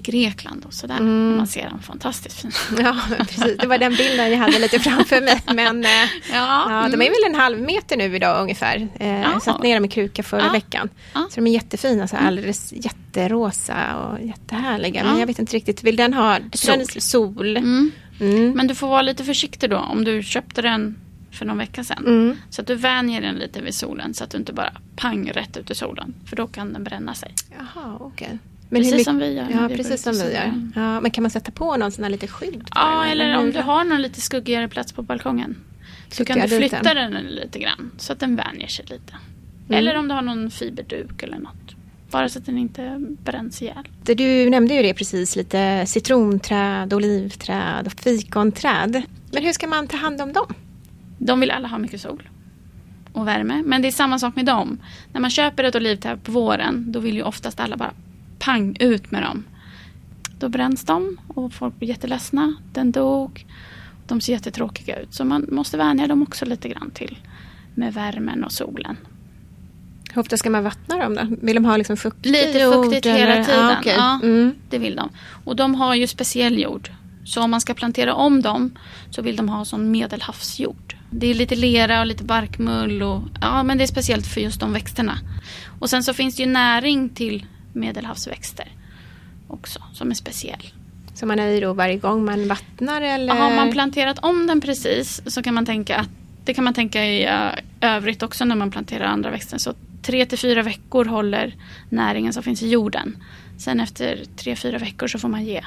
Grekland 0.00 0.64
och 0.64 0.74
sådär. 0.74 0.96
Mm. 0.96 1.36
Man 1.36 1.46
ser 1.46 1.70
dem 1.70 1.82
fantastiskt 1.82 2.36
fina. 2.40 2.52
Ja, 3.08 3.16
precis. 3.18 3.56
Det 3.58 3.66
var 3.66 3.78
den 3.78 3.94
bilden 3.96 4.30
jag 4.30 4.38
hade 4.38 4.58
lite 4.58 4.78
framför 4.78 5.20
mig. 5.20 5.40
Men 5.54 5.84
eh, 5.84 5.90
Ja, 6.32 6.66
ja, 6.82 6.88
de 6.88 7.02
är 7.02 7.10
väl 7.10 7.34
en 7.34 7.40
halv 7.40 7.60
meter 7.60 7.96
nu 7.96 8.16
idag 8.16 8.42
ungefär. 8.42 8.88
Eh, 8.94 9.20
Ja. 9.20 9.40
Satt 9.40 9.62
ner 9.62 9.74
dem 9.74 9.84
i 9.84 9.88
kruka 9.88 10.22
förra 10.22 10.42
Ja. 10.46 10.52
veckan. 10.52 10.88
Ja. 11.14 11.26
Så 11.30 11.40
de 11.40 11.46
är 11.46 11.52
jättefina, 11.52 12.08
så 12.08 12.16
här, 12.16 12.26
alldeles 12.26 12.72
jätterosa 12.72 13.96
och 13.96 14.20
jättehärliga. 14.26 15.04
Men 15.04 15.12
Ja. 15.14 15.20
jag 15.20 15.26
vet 15.26 15.38
inte 15.38 15.56
riktigt, 15.56 15.82
vill 15.82 15.96
den 15.96 16.14
ha 16.14 16.38
Sol. 16.52 16.84
sol? 16.86 17.56
Mm. 17.56 17.90
Mm. 18.20 18.50
Men 18.50 18.66
du 18.66 18.74
får 18.74 18.88
vara 18.88 19.02
lite 19.02 19.24
försiktig 19.24 19.70
då 19.70 19.76
om 19.78 20.04
du 20.04 20.22
köpte 20.22 20.62
den 20.62 20.96
för 21.32 21.44
någon 21.44 21.58
vecka 21.58 21.84
sedan. 21.84 22.06
Mm. 22.06 22.36
Så 22.50 22.60
att 22.60 22.66
du 22.66 22.74
vänjer 22.74 23.20
den 23.22 23.34
lite 23.34 23.60
vid 23.60 23.74
solen 23.74 24.14
så 24.14 24.24
att 24.24 24.30
du 24.30 24.38
inte 24.38 24.52
bara 24.52 24.72
pang 24.96 25.30
rätt 25.30 25.56
ut 25.56 25.70
i 25.70 25.74
solen. 25.74 26.14
För 26.26 26.36
då 26.36 26.46
kan 26.46 26.72
den 26.72 26.84
bränna 26.84 27.14
sig. 27.14 27.34
Jaha, 27.58 27.96
okej. 28.00 28.38
Precis 28.80 28.94
hur 28.98 29.04
som 29.04 29.18
vi 29.18 29.32
gör 29.32 29.46
Ja, 29.50 29.68
vi 29.68 29.76
precis 29.76 30.02
som 30.02 30.12
vi 30.12 30.32
gör. 30.32 30.70
Ja, 30.74 31.00
men 31.00 31.10
kan 31.10 31.22
man 31.22 31.30
sätta 31.30 31.52
på 31.52 31.76
någon 31.76 31.92
sån 31.92 32.04
här 32.04 32.10
lite 32.10 32.26
skydd? 32.26 32.60
på 32.60 32.66
Ja, 32.74 33.00
den, 33.00 33.10
eller 33.12 33.36
om 33.38 33.44
hur? 33.44 33.52
du 33.52 33.60
har 33.60 33.84
någon 33.84 34.02
lite 34.02 34.20
skuggigare 34.20 34.68
plats 34.68 34.92
på 34.92 35.02
balkongen. 35.02 35.56
Så 36.10 36.24
kan 36.24 36.40
du 36.40 36.48
flytta 36.48 36.94
den? 36.94 37.12
den 37.12 37.24
lite 37.24 37.58
grann 37.58 37.90
så 37.98 38.12
att 38.12 38.20
den 38.20 38.36
vänjer 38.36 38.68
sig 38.68 38.84
lite. 38.88 39.14
Mm. 39.68 39.78
Eller 39.78 39.96
om 39.96 40.08
du 40.08 40.14
har 40.14 40.22
någon 40.22 40.50
fiberduk 40.50 41.22
eller 41.22 41.38
något. 41.38 41.74
Bara 42.10 42.28
så 42.28 42.38
att 42.38 42.46
den 42.46 42.58
inte 42.58 42.96
bränns 43.24 43.62
ihjäl. 43.62 43.88
Du 44.02 44.50
nämnde 44.50 44.74
ju 44.74 44.82
det 44.82 44.94
precis, 44.94 45.36
lite 45.36 45.84
citronträd, 45.86 46.92
olivträd 46.94 47.86
och 47.86 47.92
fikonträd. 47.92 49.02
Men 49.32 49.42
hur 49.42 49.52
ska 49.52 49.66
man 49.66 49.86
ta 49.86 49.96
hand 49.96 50.20
om 50.20 50.32
dem? 50.32 50.54
De 51.18 51.40
vill 51.40 51.50
alla 51.50 51.68
ha 51.68 51.78
mycket 51.78 52.00
sol 52.00 52.28
och 53.12 53.28
värme. 53.28 53.62
Men 53.64 53.82
det 53.82 53.88
är 53.88 53.92
samma 53.92 54.18
sak 54.18 54.36
med 54.36 54.46
dem. 54.46 54.78
När 55.12 55.20
man 55.20 55.30
köper 55.30 55.64
ett 55.64 55.74
olivträd 55.76 56.22
på 56.22 56.32
våren 56.32 56.92
då 56.92 57.00
vill 57.00 57.14
ju 57.14 57.22
oftast 57.22 57.60
alla 57.60 57.76
bara 57.76 57.92
pang 58.44 58.76
ut 58.80 59.10
med 59.10 59.22
dem. 59.22 59.44
Då 60.38 60.48
bränns 60.48 60.84
de 60.84 61.16
och 61.28 61.52
folk 61.52 61.78
blir 61.78 61.88
jätteledsna. 61.88 62.54
Den 62.72 62.92
dog. 62.92 63.46
De 64.06 64.20
ser 64.20 64.32
jättetråkiga 64.32 65.00
ut. 65.00 65.14
Så 65.14 65.24
man 65.24 65.46
måste 65.50 65.76
vänja 65.76 66.06
dem 66.06 66.22
också 66.22 66.44
lite 66.44 66.68
grann 66.68 66.90
till 66.90 67.18
med 67.74 67.94
värmen 67.94 68.44
och 68.44 68.52
solen. 68.52 68.96
Hur 70.14 70.20
ofta 70.20 70.36
ska 70.36 70.50
man 70.50 70.64
vattna 70.64 70.98
dem 70.98 71.14
då? 71.14 71.46
Vill 71.46 71.54
de 71.54 71.64
ha 71.64 71.76
liksom 71.76 71.96
fuktig 71.96 72.32
Lite 72.32 72.58
jord, 72.58 72.84
fuktigt 72.84 73.06
eller? 73.06 73.16
hela 73.18 73.44
tiden. 73.44 73.60
Ja, 73.60 73.76
okej. 73.80 73.94
Ja. 73.96 74.20
mm. 74.22 74.54
Det 74.70 74.78
vill 74.78 74.96
de. 74.96 75.08
Och 75.44 75.56
de 75.56 75.74
har 75.74 75.94
ju 75.94 76.06
speciell 76.06 76.58
jord. 76.58 76.90
Så 77.24 77.42
om 77.42 77.50
man 77.50 77.60
ska 77.60 77.74
plantera 77.74 78.14
om 78.14 78.42
dem 78.42 78.78
så 79.10 79.22
vill 79.22 79.36
de 79.36 79.48
ha 79.48 79.64
sån 79.64 79.90
medelhavsjord. 79.90 80.96
Det 81.10 81.26
är 81.26 81.34
lite 81.34 81.56
lera 81.56 82.00
och 82.00 82.06
lite 82.06 82.24
barkmull 82.24 83.02
och 83.02 83.22
ja 83.40 83.62
men 83.62 83.78
det 83.78 83.84
är 83.84 83.88
speciellt 83.88 84.26
för 84.26 84.40
just 84.40 84.60
de 84.60 84.72
växterna. 84.72 85.18
Och 85.78 85.90
sen 85.90 86.02
så 86.02 86.14
finns 86.14 86.36
det 86.36 86.42
ju 86.42 86.48
näring 86.48 87.08
till 87.08 87.46
medelhavsväxter 87.74 88.68
också 89.48 89.82
som 89.92 90.10
är 90.10 90.14
speciell. 90.14 90.72
Så 91.14 91.26
man 91.26 91.38
är 91.38 91.48
i 91.48 91.60
då 91.60 91.72
varje 91.72 91.96
gång 91.96 92.24
man 92.24 92.48
vattnar 92.48 93.02
eller? 93.02 93.34
Har 93.34 93.56
man 93.56 93.72
planterat 93.72 94.18
om 94.18 94.46
den 94.46 94.60
precis 94.60 95.22
så 95.26 95.42
kan 95.42 95.54
man 95.54 95.66
tänka 95.66 95.96
att 95.96 96.08
det 96.44 96.54
kan 96.54 96.64
man 96.64 96.74
tänka 96.74 97.04
i 97.04 97.26
uh, 97.26 97.58
övrigt 97.80 98.22
också 98.22 98.44
när 98.44 98.56
man 98.56 98.70
planterar 98.70 99.04
andra 99.04 99.30
växter. 99.30 99.58
Så 99.58 99.74
tre 100.02 100.26
till 100.26 100.38
fyra 100.38 100.62
veckor 100.62 101.04
håller 101.04 101.54
näringen 101.88 102.32
som 102.32 102.42
finns 102.42 102.62
i 102.62 102.68
jorden. 102.68 103.16
Sen 103.58 103.80
efter 103.80 104.24
tre, 104.36 104.56
fyra 104.56 104.78
veckor 104.78 105.06
så 105.06 105.18
får 105.18 105.28
man 105.28 105.44
ge 105.44 105.64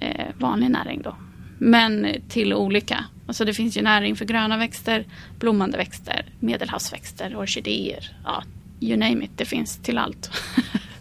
eh, 0.00 0.26
vanlig 0.38 0.70
näring 0.70 1.02
då. 1.02 1.16
Men 1.58 2.04
eh, 2.04 2.20
till 2.28 2.54
olika. 2.54 3.04
Alltså 3.26 3.44
det 3.44 3.54
finns 3.54 3.76
ju 3.76 3.82
näring 3.82 4.16
för 4.16 4.24
gröna 4.24 4.56
växter, 4.56 5.04
blommande 5.38 5.76
växter, 5.76 6.26
medelhavsväxter, 6.40 7.36
orkidéer. 7.36 8.16
Ja, 8.24 8.42
you 8.80 8.96
name 8.96 9.24
it, 9.24 9.30
det 9.36 9.44
finns 9.44 9.76
till 9.76 9.98
allt. 9.98 10.30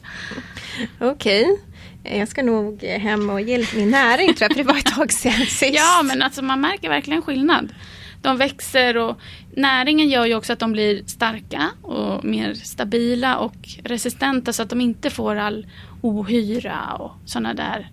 Okej. 1.00 1.62
Jag 2.04 2.28
ska 2.28 2.44
nog 2.44 2.84
hem 2.84 3.30
och 3.30 3.42
ge 3.42 3.66
min 3.76 3.90
näring 3.90 4.34
tror 4.34 4.42
jag, 4.42 4.52
för 4.52 4.64
det 4.64 4.64
var 4.74 4.78
ett 4.78 4.86
tag 4.96 5.12
sedan 5.14 5.34
sist. 5.48 5.76
Ja, 5.76 6.02
men 6.04 6.22
alltså 6.22 6.42
man 6.42 6.62
märker 6.62 6.90
verkligen 6.90 7.22
skillnad. 7.22 7.74
De 8.22 8.38
växer 8.38 8.98
och 8.98 9.20
näringen 9.56 10.10
gör 10.10 10.26
ju 10.26 10.36
också 10.36 10.54
att 10.54 10.60
de 10.60 10.72
blir 10.72 11.04
starka 11.06 11.70
och 11.82 12.26
mer 12.26 12.54
stabila 12.54 13.38
och 13.38 13.56
resistenta 13.84 14.54
så 14.54 14.64
att 14.64 14.70
de 14.70 14.82
inte 14.82 15.10
får 15.10 15.36
all 15.36 15.68
ohyra 16.02 16.94
och 17.00 17.12
sådana 17.26 17.54
där 17.54 17.90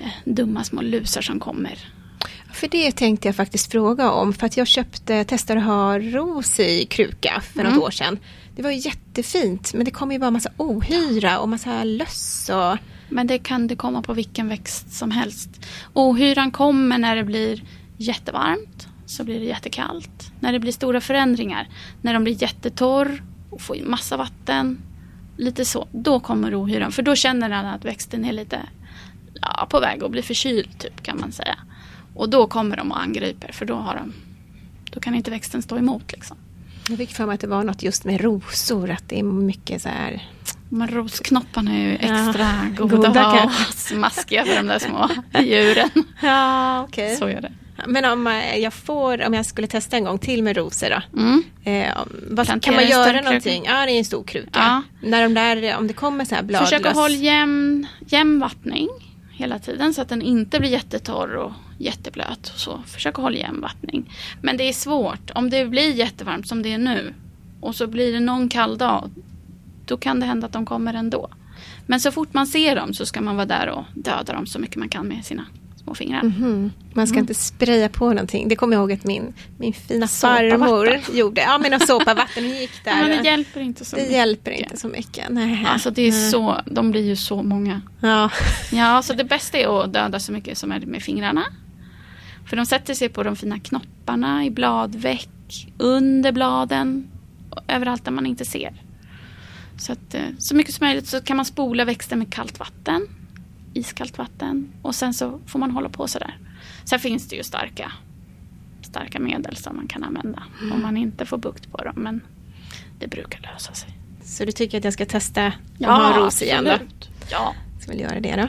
eh, 0.00 0.10
dumma 0.24 0.64
små 0.64 0.82
lusar 0.82 1.22
som 1.22 1.40
kommer. 1.40 1.78
För 2.52 2.68
det 2.68 2.92
tänkte 2.96 3.28
jag 3.28 3.36
faktiskt 3.36 3.72
fråga 3.72 4.10
om, 4.10 4.32
för 4.32 4.46
att 4.46 4.56
jag 4.56 4.66
köpte, 4.66 5.20
att 5.20 5.48
ha 5.64 5.98
ros 5.98 6.60
i 6.60 6.86
kruka 6.90 7.42
för 7.52 7.60
Mm. 7.60 7.72
något 7.72 7.82
år 7.82 7.90
sedan. 7.90 8.18
Det 8.56 8.62
var 8.62 8.70
ju 8.70 8.76
jättefint, 8.76 9.74
men 9.74 9.84
det 9.84 9.90
kom 9.90 10.12
ju 10.12 10.18
bara 10.18 10.30
massa 10.30 10.50
ohyra 10.56 11.38
och 11.38 11.48
massa 11.48 11.84
löss 11.84 12.50
och... 12.54 12.78
Men 13.08 13.26
det 13.26 13.38
kan 13.38 13.66
det 13.66 13.76
komma 13.76 14.02
på 14.02 14.14
vilken 14.14 14.48
växt 14.48 14.92
som 14.92 15.10
helst. 15.10 15.50
Ohyran 15.92 16.50
kommer 16.50 16.98
när 16.98 17.16
det 17.16 17.24
blir 17.24 17.62
jättevarmt, 17.96 18.88
så 19.06 19.24
blir 19.24 19.40
det 19.40 19.46
jättekallt. 19.46 20.32
När 20.40 20.52
det 20.52 20.58
blir 20.58 20.72
stora 20.72 21.00
förändringar, 21.00 21.68
när 22.02 22.14
de 22.14 22.24
blir 22.24 22.42
jättetorr 22.42 23.22
och 23.50 23.60
får 23.60 23.76
in 23.76 23.90
massa 23.90 24.16
vatten, 24.16 24.78
lite 25.36 25.64
så, 25.64 25.88
då 25.92 26.20
kommer 26.20 26.62
ohyran. 26.62 26.92
För 26.92 27.02
då 27.02 27.16
känner 27.16 27.48
den 27.48 27.66
att 27.66 27.84
växten 27.84 28.24
är 28.24 28.32
lite 28.32 28.60
ja, 29.40 29.66
på 29.70 29.80
väg 29.80 30.04
att 30.04 30.10
bli 30.10 30.22
förkyld, 30.22 30.78
typ 30.78 31.02
kan 31.02 31.20
man 31.20 31.32
säga. 31.32 31.58
Och 32.14 32.28
då 32.28 32.46
kommer 32.46 32.76
de 32.76 32.92
och 32.92 33.00
angriper, 33.00 33.52
för 33.52 33.66
då, 33.66 33.74
har 33.74 33.94
de, 33.94 34.12
då 34.90 35.00
kan 35.00 35.14
inte 35.14 35.30
växten 35.30 35.62
stå 35.62 35.78
emot. 35.78 36.12
Liksom. 36.12 36.36
Jag 36.88 36.98
fick 36.98 37.14
för 37.14 37.26
mig 37.26 37.34
att 37.34 37.40
det 37.40 37.46
var 37.46 37.64
något 37.64 37.82
just 37.82 38.04
med 38.04 38.20
rosor, 38.20 38.90
att 38.90 39.08
det 39.08 39.18
är 39.18 39.22
mycket 39.22 39.82
så 39.82 39.88
här... 39.88 40.22
Men 40.68 40.88
rosknopparna 40.88 41.74
är 41.74 41.78
ju 41.78 41.94
extra 41.94 42.40
Ja, 42.40 42.82
goda, 42.82 42.96
goda 42.96 43.08
att 43.08 43.16
ha 43.16 43.38
kanske. 43.38 43.68
och 43.68 43.74
smaskiga 43.74 44.44
för 44.44 44.56
de 44.56 44.66
där 44.66 44.78
små 44.78 45.08
djuren. 45.42 45.90
Ja, 46.22 46.82
okej. 46.82 47.16
Så 47.16 47.26
är 47.26 47.40
det. 47.40 47.52
Men 47.86 48.04
om 48.04 48.26
eh, 48.26 48.56
jag 48.56 48.72
får, 48.74 49.26
om 49.26 49.34
jag 49.34 49.46
skulle 49.46 49.66
testa 49.66 49.96
en 49.96 50.04
gång 50.04 50.18
till 50.18 50.42
med 50.42 50.56
rosor 50.56 50.90
då? 50.90 51.20
Mm. 51.20 51.42
Eh, 51.64 51.94
vad, 52.30 52.62
kan 52.62 52.74
man 52.74 52.88
göra 52.88 53.20
någonting? 53.20 53.64
Ja, 53.66 53.86
det 53.86 53.92
är 53.92 53.98
en 53.98 54.04
stor 54.04 54.24
kruka. 54.24 54.50
Ja. 54.52 54.82
När 55.08 55.22
de 55.22 55.34
där, 55.34 55.76
om 55.78 55.86
det 55.86 55.92
kommer 55.94 56.24
så 56.24 56.34
här 56.34 56.42
bladlöss. 56.42 56.70
Försök 56.70 56.86
att 56.86 56.96
hålla 56.96 57.14
jämn, 57.14 57.86
jämn 58.06 58.40
vattning 58.40 58.88
hela 59.30 59.58
tiden 59.58 59.94
så 59.94 60.02
att 60.02 60.08
den 60.08 60.22
inte 60.22 60.60
blir 60.60 60.70
jättetorr 60.70 61.34
och 61.36 61.52
jätteblöt. 61.78 62.50
Och 62.54 62.60
så. 62.60 62.80
Försök 62.86 63.18
att 63.18 63.22
hålla 63.24 63.36
jämn 63.36 63.60
vattning. 63.60 64.12
Men 64.42 64.56
det 64.56 64.64
är 64.68 64.72
svårt. 64.72 65.30
Om 65.34 65.50
det 65.50 65.64
blir 65.66 65.92
jättevarmt 65.92 66.48
som 66.48 66.62
det 66.62 66.72
är 66.72 66.78
nu 66.78 67.14
och 67.60 67.74
så 67.74 67.86
blir 67.86 68.12
det 68.12 68.20
någon 68.20 68.48
kall 68.48 68.78
dag 68.78 69.10
då 69.86 69.96
kan 69.96 70.20
det 70.20 70.26
hända 70.26 70.46
att 70.46 70.52
de 70.52 70.66
kommer 70.66 70.94
ändå. 70.94 71.28
Men 71.86 72.00
så 72.00 72.12
fort 72.12 72.34
man 72.34 72.46
ser 72.46 72.76
dem 72.76 72.94
så 72.94 73.06
ska 73.06 73.20
man 73.20 73.36
vara 73.36 73.46
där 73.46 73.68
och 73.68 73.84
döda 73.94 74.32
dem 74.32 74.46
så 74.46 74.58
mycket 74.58 74.76
man 74.76 74.88
kan 74.88 75.08
med 75.08 75.24
sina 75.24 75.44
små 75.84 75.94
fingrar. 75.94 76.22
Mhm. 76.22 76.70
Man 76.94 77.06
ska 77.06 77.14
Mm. 77.14 77.22
inte 77.22 77.34
spraya 77.34 77.88
på 77.88 78.08
någonting. 78.08 78.48
Det 78.48 78.56
kommer 78.56 78.76
jag 78.76 78.80
ihåg 78.80 78.92
att 78.92 79.04
min, 79.04 79.34
min 79.58 79.72
fina 79.72 80.08
farmor 80.08 81.00
gjorde. 81.12 81.40
Ja, 81.40 81.58
men 81.70 81.80
såpavatten 81.80 82.44
hon 82.44 82.52
gick 82.56 82.84
där. 82.84 83.02
Men 83.08 83.22
det 83.22 83.28
hjälper 83.30 83.60
inte 83.60 83.84
så 83.84 83.96
Det 83.96 84.02
mycket. 84.02 84.16
hjälper 84.16 84.50
inte 84.50 84.76
så 84.76 84.88
mycket. 84.88 85.24
Nej. 85.30 85.66
Alltså 85.68 85.90
det 85.90 86.02
är 86.02 86.10
Nej. 86.12 86.30
så, 86.30 86.60
de 86.66 86.90
blir 86.90 87.02
ju 87.04 87.16
så 87.16 87.42
många. 87.42 87.80
Ja. 88.00 88.30
Ja, 88.72 89.02
så 89.02 89.12
det 89.12 89.24
bästa 89.24 89.58
är 89.58 89.82
att 89.84 89.92
döda 89.92 90.20
så 90.20 90.32
mycket 90.32 90.58
som 90.58 90.68
möjligt 90.68 90.88
med 90.88 91.02
fingrarna. 91.02 91.44
För 92.46 92.56
de 92.56 92.66
sätter 92.66 92.94
sig 92.94 93.08
på 93.08 93.22
de 93.22 93.36
fina 93.36 93.58
knopparna, 93.58 94.44
i 94.44 94.50
bladveck, 94.50 95.68
under 95.78 96.32
bladen, 96.32 97.08
överallt 97.68 98.04
där 98.04 98.12
man 98.12 98.26
inte 98.26 98.44
ser. 98.44 98.82
Så 99.78 99.92
att 99.92 100.14
eh, 100.14 100.22
så 100.38 100.54
mycket 100.54 100.74
som 100.74 100.86
möjligt 100.86 101.06
så 101.06 101.20
kan 101.20 101.36
man 101.36 101.46
spola 101.46 101.84
växten 101.84 102.18
med 102.18 102.32
kallt 102.32 102.58
vatten, 102.58 103.08
iskallt 103.74 104.18
vatten 104.18 104.72
och 104.82 104.94
sen 104.94 105.14
så 105.14 105.40
får 105.46 105.58
man 105.58 105.70
hålla 105.70 105.88
på 105.88 106.08
sådär. 106.08 106.38
Sen 106.84 106.98
finns 107.00 107.28
det 107.28 107.36
ju 107.36 107.42
starka, 107.42 107.92
starka 108.82 109.20
medel 109.20 109.56
som 109.56 109.76
man 109.76 109.86
kan 109.86 110.04
använda 110.04 110.42
om 110.72 110.82
man 110.82 110.96
inte 110.96 111.26
får 111.26 111.38
bukt 111.38 111.72
på 111.72 111.84
dem, 111.84 111.94
men 111.96 112.20
det 112.98 113.08
brukar 113.08 113.40
lösa 113.40 113.72
sig. 113.72 113.98
Så 114.24 114.44
du 114.44 114.52
tycker 114.52 114.78
att 114.78 114.84
jag 114.84 114.92
ska 114.92 115.06
testa 115.06 115.46
att 115.46 115.52
ha 115.80 116.18
ros 116.18 116.42
igen 116.42 116.64
då? 116.64 116.70
absolut. 116.70 117.10
Ja, 117.30 117.54
Ska 117.80 117.90
väl 117.90 118.00
göra 118.00 118.20
det 118.20 118.36
då. 118.36 118.48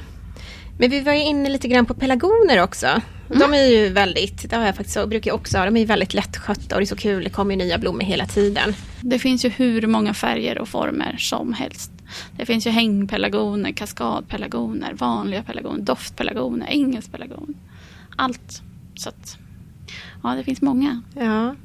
Men 0.80 0.90
vi 0.90 1.00
var 1.02 1.14
ju 1.14 1.24
inne 1.24 1.50
lite 1.50 1.68
grann 1.68 1.86
på 1.86 1.94
pelargoner 1.94 2.64
också. 2.64 3.02
De 3.30 3.54
är 3.54 3.66
ju 3.66 3.90
väldigt, 3.90 4.50
det 4.50 4.56
har 4.56 4.66
jag 4.66 4.76
faktiskt, 4.76 5.08
brukar 5.10 5.32
jag 5.32 5.36
också 5.40 5.58
ha, 5.58 5.66
de 5.66 5.76
är 5.76 5.80
ju 5.80 5.86
väldigt 5.86 6.14
lättskötta 6.14 6.76
och 6.76 6.82
det 6.82 6.84
är 6.84 6.86
så 6.86 6.96
kul, 6.96 7.24
det 7.24 7.30
kommer 7.30 7.52
ju 7.52 7.58
nya 7.58 7.78
blommor 7.78 8.02
hela 8.02 8.26
tiden. 8.26 8.74
Det 9.02 9.20
finns 9.20 9.46
ju 9.46 9.50
hur 9.50 9.88
många 9.88 10.14
färger 10.14 10.58
och 10.58 10.68
former 10.68 11.16
som 11.18 11.54
helst. 11.54 11.92
Det 12.38 12.46
finns 12.46 12.68
ju 12.68 12.72
hängpelargoner, 12.72 13.72
kaskadpelargoner, 13.72 14.94
vanliga 14.94 15.44
pelargoner, 15.44 15.82
doftpelargoner, 15.82 16.68
engelskpelargon. 16.70 17.56
Allt. 18.16 18.62
Så 18.96 19.10
att, 19.10 19.38
ja, 20.24 20.30
det 20.36 20.44
finns 20.44 20.62
många. 20.62 21.02
Ja, 21.16 21.56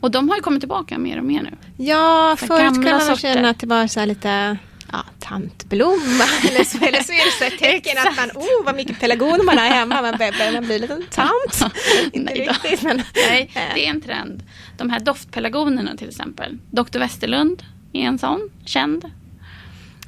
Och 0.00 0.10
de 0.10 0.28
har 0.28 0.36
ju 0.36 0.42
kommit 0.42 0.60
tillbaka 0.60 0.98
mer 0.98 1.18
och 1.18 1.24
mer 1.24 1.42
nu. 1.42 1.84
ja 1.84 2.36
Så 2.40 2.46
förut 2.46 2.74
kunde 2.74 2.90
man 2.90 3.00
sorter. 3.00 3.34
känna 3.34 3.48
att 3.50 3.58
det 3.58 3.66
var 3.66 3.86
så 3.86 4.00
här 4.00 4.06
lite 4.06 4.56
ja, 4.92 5.04
tantblomma 5.18 6.24
eller 6.48 6.64
så, 6.64 6.84
eller 6.84 7.02
så 7.02 7.12
är 7.12 7.40
det 7.40 7.46
ett 7.46 7.58
tecken 7.58 7.98
att 7.98 8.16
man, 8.16 8.44
oh 8.44 8.64
vad 8.64 8.76
mycket 8.76 9.00
pelargoner 9.00 9.44
man 9.44 9.58
har 9.58 9.64
hemma, 9.64 10.02
man 10.02 10.18
börjar 10.18 10.60
bli 10.60 10.74
en 10.74 10.80
liten 10.80 11.04
tant. 11.10 11.74
Inte 12.12 12.32
Nej, 12.34 12.48
riktigt 12.48 12.82
men. 12.82 13.02
Nej, 13.14 13.50
det 13.74 13.86
är 13.86 13.90
en 13.90 14.00
trend. 14.00 14.42
De 14.76 14.90
här 14.90 15.00
doftpelargonerna 15.00 15.96
till 15.96 16.08
exempel. 16.08 16.58
Dr. 16.70 16.98
Westerlund 16.98 17.62
är 17.92 18.02
en 18.02 18.18
sån, 18.18 18.50
känd. 18.64 19.10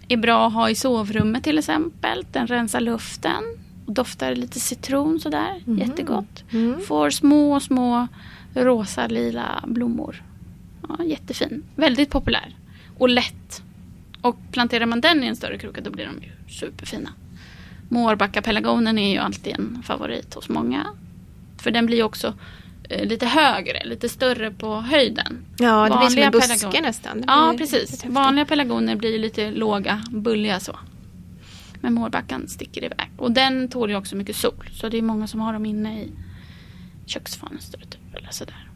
Är 0.09 0.17
bra 0.17 0.47
att 0.47 0.53
ha 0.53 0.71
i 0.71 0.75
sovrummet 0.75 1.45
till 1.45 1.59
exempel. 1.59 2.27
Den 2.33 2.47
rensar 2.47 2.81
luften. 2.81 3.45
Och 3.87 3.93
doftar 3.93 4.35
lite 4.35 4.61
citron 4.61 5.21
sådär. 5.21 5.63
Jättegott. 5.79 6.45
Mm. 6.53 6.81
Får 6.81 7.11
små, 7.11 7.61
små 7.61 8.09
rosa, 8.55 9.07
lila 9.07 9.65
blommor. 9.67 10.23
Ja, 10.89 11.05
jättefin. 11.05 11.65
Väldigt 11.77 12.11
populär. 12.11 12.57
Och 12.99 13.09
lätt. 13.09 13.63
Och 14.23 14.37
planterar 14.53 14.87
man 14.87 15.01
den 15.01 15.25
i 15.25 15.27
en 15.27 15.37
större 15.37 15.59
kruka 15.59 15.81
då 15.81 15.91
blir 15.91 16.05
de 16.07 16.23
ju 16.23 16.31
superfina. 16.53 17.13
Mårbackapelargonen 17.89 18.99
är 18.99 19.13
ju 19.13 19.19
alltid 19.19 19.55
en 19.55 19.83
favorit 19.87 20.35
hos 20.35 20.49
många. 20.49 20.87
För 21.59 21.71
den 21.71 21.87
blir 21.87 21.97
ju 21.97 22.03
också 22.03 22.35
eh, 22.89 23.07
lite 23.07 23.27
högre, 23.27 23.85
lite 23.85 24.09
större 24.09 24.51
på 24.51 24.75
höjden. 24.81 25.45
Ja, 25.59 25.83
det 25.83 25.89
blir 25.89 25.91
som 25.91 26.01
Vanliga 26.01 26.27
en 26.27 26.33
buske 26.33 26.55
pelargon- 26.55 26.83
nästan. 26.83 27.25
Ja, 27.27 27.55
precis. 27.59 28.05
Vanliga 28.05 28.45
pelargoner 28.45 28.97
blir 28.97 29.13
ju 29.13 29.19
lite 29.19 29.51
låga, 29.51 30.03
bulliga 30.11 30.61
så. 30.61 30.79
Men 31.81 31.95
mårbackan 31.95 32.49
sticker 32.49 32.85
iväg. 32.85 33.11
Och 33.17 33.33
den 33.33 33.69
tål 33.69 33.91
ju 33.91 33.97
också 33.97 34.17
mycket 34.17 34.37
sol. 34.37 34.71
Så 34.73 34.89
det 34.89 34.99
är 34.99 35.03
många 35.03 35.27
som 35.27 35.41
har 35.41 35.53
dem 35.53 35.67
inne 35.67 36.03
i 36.03 36.13
köksfönstret 37.07 37.99
eller 38.15 38.29
sådär. 38.31 38.69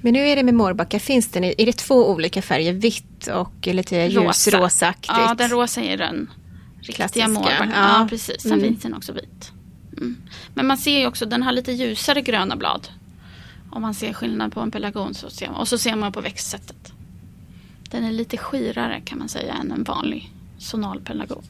Men 0.00 0.12
nu 0.12 0.28
är 0.28 0.36
det 0.36 0.42
med 0.42 0.54
mårbacka, 0.54 0.98
finns 1.00 1.28
det, 1.28 1.62
är 1.62 1.66
det 1.66 1.72
två 1.76 2.10
olika 2.10 2.42
färger, 2.42 2.72
vitt 2.72 3.26
och 3.26 3.66
lite 3.66 4.08
Rosa. 4.08 4.50
ljusrosaaktigt? 4.50 5.12
Ja, 5.16 5.34
den 5.34 5.48
rosa 5.50 5.80
är 5.80 5.96
den 5.96 6.30
riktiga 6.80 7.28
mårbackan. 7.28 7.70
ja. 7.74 8.00
Ja. 8.00 8.06
precis. 8.10 8.42
Sen 8.42 8.52
Mm. 8.52 8.64
finns 8.64 8.82
den 8.82 8.94
också 8.94 9.12
vit. 9.12 9.52
Mm. 9.96 10.16
Men 10.54 10.66
man 10.66 10.76
ser 10.78 10.98
ju 10.98 11.06
också, 11.06 11.26
den 11.26 11.42
har 11.42 11.52
lite 11.52 11.72
ljusare 11.72 12.20
gröna 12.20 12.56
blad. 12.56 12.88
Om 13.70 13.82
man 13.82 13.94
ser 13.94 14.12
skillnad 14.12 14.52
på 14.52 14.60
en 14.60 14.70
pelargon 14.70 15.14
så 15.14 15.30
ser 15.30 15.46
man. 15.46 15.56
Och 15.60 15.68
så 15.68 15.78
ser 15.78 15.96
man 15.96 16.12
på 16.12 16.20
växtsättet. 16.20 16.92
Den 17.90 18.04
är 18.04 18.12
lite 18.12 18.36
skirare 18.36 19.00
kan 19.04 19.18
man 19.18 19.28
säga 19.28 19.54
än 19.54 19.72
en 19.72 19.84
vanlig 19.84 20.32
sonalpelargon. 20.58 21.42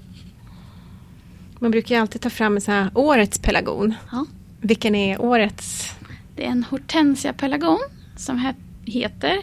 Man 1.58 1.70
brukar 1.70 1.94
ju 1.94 2.00
alltid 2.00 2.20
ta 2.20 2.30
fram 2.30 2.54
en 2.56 2.60
sån 2.60 2.74
här 2.74 2.90
årets 2.94 3.38
pelargon. 3.38 3.94
Ja. 4.12 4.26
Vilken 4.60 4.94
är 4.94 5.20
årets? 5.20 5.90
Det 6.36 6.46
är 6.46 6.50
en 6.50 6.64
hortensia 6.64 7.32
pelargon 7.32 7.78
som 8.16 8.38
he- 8.38 8.54
heter 8.84 9.38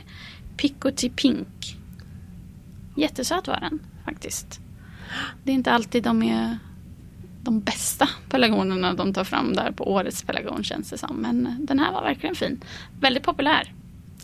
Picotty 0.57 1.09
Pink. 1.09 1.77
Jättesöt 2.97 3.47
var 3.47 3.59
den 3.59 3.79
faktiskt. 4.05 4.59
Det 5.43 5.51
är 5.51 5.55
inte 5.55 5.71
alltid 5.71 6.03
de 6.03 6.23
är 6.23 6.57
de 7.41 7.59
bästa 7.61 8.09
pelargonerna 8.29 8.93
de 8.93 9.13
tar 9.13 9.23
fram 9.23 9.53
där 9.53 9.71
på 9.71 9.91
årets 9.91 10.23
pelargon 10.23 10.63
känns 10.63 10.89
det 10.89 10.97
som. 10.97 11.15
Men 11.15 11.65
den 11.65 11.79
här 11.79 11.91
var 11.91 12.01
verkligen 12.01 12.35
fin. 12.35 12.61
Väldigt 12.99 13.23
populär. 13.23 13.73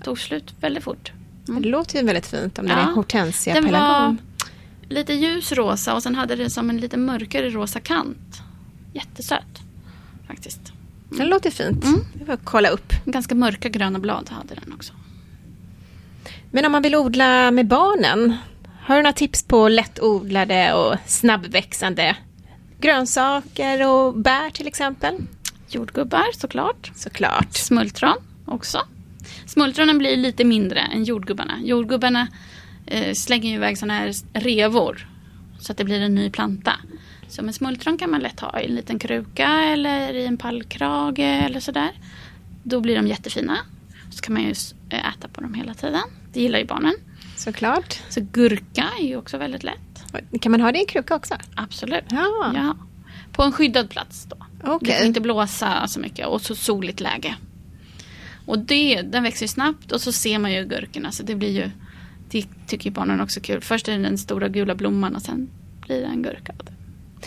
Tog 0.03 0.19
slut 0.19 0.53
väldigt 0.59 0.83
fort. 0.83 1.11
Mm. 1.49 1.61
Det 1.61 1.69
låter 1.69 1.99
ju 1.99 2.05
väldigt 2.05 2.27
fint 2.27 2.59
om 2.59 2.65
det 2.65 2.71
Ja. 2.71 2.77
är 2.79 2.87
en 2.87 2.93
hortensia 2.93 3.53
Den 3.53 3.63
var 3.63 3.69
pelargon. 3.71 4.17
lite 4.89 5.13
ljus 5.13 5.51
rosa 5.51 5.95
och 5.95 6.03
sen 6.03 6.15
hade 6.15 6.35
det 6.35 6.49
som 6.49 6.69
en 6.69 6.77
lite 6.77 6.97
mörkare 6.97 7.49
rosa 7.49 7.79
kant. 7.79 8.41
Jättesöt 8.93 9.59
faktiskt. 10.27 10.73
Det 11.09 11.25
låter 11.25 11.51
fint. 11.51 11.83
Mm. 11.83 11.99
Det 12.13 12.19
får 12.25 12.29
jag 12.29 12.39
kolla 12.43 12.69
upp. 12.69 12.93
Ganska 13.05 13.35
mörka 13.35 13.69
gröna 13.69 13.99
blad 13.99 14.29
hade 14.29 14.55
den 14.55 14.73
också. 14.73 14.93
Men 16.51 16.65
om 16.65 16.71
man 16.71 16.81
vill 16.81 16.95
odla 16.95 17.51
med 17.51 17.67
barnen, 17.67 18.37
har 18.81 18.95
du 18.95 19.01
några 19.01 19.13
tips 19.13 19.43
på 19.43 19.67
lättodlade 19.67 20.73
och 20.73 20.95
snabbväxande 21.05 22.15
grönsaker 22.79 23.87
och 23.87 24.17
bär 24.17 24.49
till 24.49 24.67
exempel? 24.67 25.15
Jordgubbar 25.69 26.25
såklart. 26.33 26.91
Såklart. 26.95 27.53
Smultron 27.53 28.17
också. 28.45 28.79
Smultronen 29.45 29.97
blir 29.97 30.17
lite 30.17 30.43
mindre 30.43 30.79
än 30.79 31.03
jordgubbarna. 31.03 31.59
Jordgubbarna 31.63 32.27
eh, 32.85 33.13
slänger 33.13 33.49
ju 33.49 33.55
iväg 33.55 33.77
sådana 33.77 33.93
här 33.93 34.13
revor. 34.33 35.07
Så 35.59 35.71
att 35.71 35.77
det 35.77 35.83
blir 35.83 36.01
en 36.01 36.15
ny 36.15 36.29
planta. 36.29 36.73
Så 37.29 37.43
med 37.43 37.55
smultron 37.55 37.97
kan 37.97 38.11
man 38.11 38.21
lätt 38.21 38.39
ha 38.39 38.59
i 38.59 38.65
en 38.65 38.75
liten 38.75 38.99
kruka 38.99 39.47
eller 39.47 40.13
i 40.13 40.25
en 40.25 40.37
pallkrage 40.37 41.19
eller 41.19 41.59
sådär. 41.59 41.91
Då 42.63 42.81
blir 42.81 42.95
de 42.95 43.07
jättefina. 43.07 43.57
Så 44.09 44.21
kan 44.21 44.33
man 44.33 44.43
ju 44.43 44.53
eh, 44.89 45.09
äta 45.09 45.27
på 45.27 45.41
dem 45.41 45.53
hela 45.53 45.73
tiden. 45.73 46.01
Det 46.33 46.41
gillar 46.41 46.59
ju 46.59 46.65
barnen. 46.65 46.93
Såklart. 47.37 48.01
Så 48.09 48.21
gurka 48.31 48.89
är 48.99 49.03
ju 49.03 49.15
också 49.15 49.37
väldigt 49.37 49.63
lätt. 49.63 50.03
Kan 50.41 50.51
man 50.51 50.61
ha 50.61 50.71
det 50.71 50.77
i 50.77 50.81
en 50.81 50.87
kruka 50.87 51.15
också? 51.15 51.35
Absolut. 51.55 52.03
Ja. 52.09 52.51
Ja. 52.55 52.77
På 53.31 53.43
en 53.43 53.51
skyddad 53.51 53.89
plats 53.89 54.25
då. 54.29 54.35
Det 54.63 54.71
Okej. 54.71 54.97
får 54.97 55.05
inte 55.05 55.21
blåsa 55.21 55.87
så 55.87 55.99
mycket 55.99 56.27
och 56.27 56.41
så 56.41 56.55
soligt 56.55 56.99
läge. 56.99 57.35
Och 58.45 58.59
det, 58.59 59.01
den 59.01 59.23
växer 59.23 59.43
ju 59.43 59.47
snabbt 59.47 59.91
och 59.91 60.01
så 60.01 60.11
ser 60.11 60.39
man 60.39 60.53
ju 60.53 60.65
gurkorna 60.65 61.11
så 61.11 61.23
det 61.23 61.35
blir 61.35 61.51
ju 61.51 61.69
Det 62.29 62.45
tycker 62.67 62.85
ju 62.85 62.91
barnen 62.91 63.21
också 63.21 63.39
kul. 63.39 63.61
Först 63.61 63.87
är 63.87 63.97
det 63.97 64.03
den 64.03 64.17
stora 64.17 64.47
gula 64.47 64.75
blomman 64.75 65.15
och 65.15 65.21
sen 65.21 65.49
blir 65.81 66.01
det 66.01 66.07
en 66.07 66.21
gurka 66.21 66.53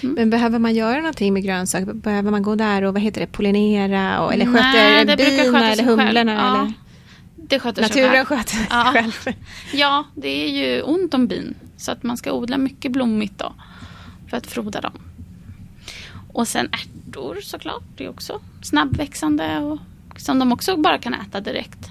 det. 0.01 0.07
Men 0.07 0.31
behöver 0.31 0.59
man 0.59 0.75
göra 0.75 0.97
någonting 0.97 1.33
med 1.33 1.43
grönsaker? 1.45 1.93
Behöver 1.93 2.31
man 2.31 2.43
gå 2.43 2.55
där 2.55 2.83
och 2.83 2.93
vad 2.95 3.03
heter 3.03 3.21
det, 3.21 3.27
pollinera? 3.27 4.21
Och, 4.21 4.35
eller 4.35 4.47
Nej, 4.47 4.55
sköter 4.63 5.05
det 5.05 5.17
brukar 5.17 5.43
bina 5.45 5.53
sköta 5.59 5.69
eller 5.73 5.85
humlorna? 5.85 6.33
Ja, 6.33 6.61
Eller? 6.63 6.73
Det 7.37 7.59
sköter 7.61 7.83
Naturen 7.83 8.25
sköter 8.27 8.51
sig 8.55 8.67
Ja. 8.71 8.93
själv. 8.95 9.35
Ja, 9.73 10.05
det 10.15 10.29
är 10.29 10.49
ju 10.49 10.83
ont 10.83 11.15
om 11.15 11.27
bin. 11.27 11.55
Så 11.77 11.93
att 11.93 12.03
man 12.03 12.17
ska 12.17 12.33
odla 12.33 12.59
mycket 12.59 12.93
blommigt 12.93 13.39
då. 13.39 13.53
För 14.31 14.37
att 14.37 14.47
froda 14.47 14.81
dem. 14.81 14.93
Och 16.33 16.49
sen 16.49 16.69
ärtor 16.73 17.39
såklart. 17.43 17.83
Det 17.97 18.05
är 18.05 18.09
också 18.11 18.41
snabbväxande 18.63 19.59
och 19.59 19.79
som 20.17 20.39
de 20.39 20.53
också 20.53 20.77
bara 20.77 20.99
kan 20.99 21.15
äta 21.15 21.41
direkt. 21.41 21.91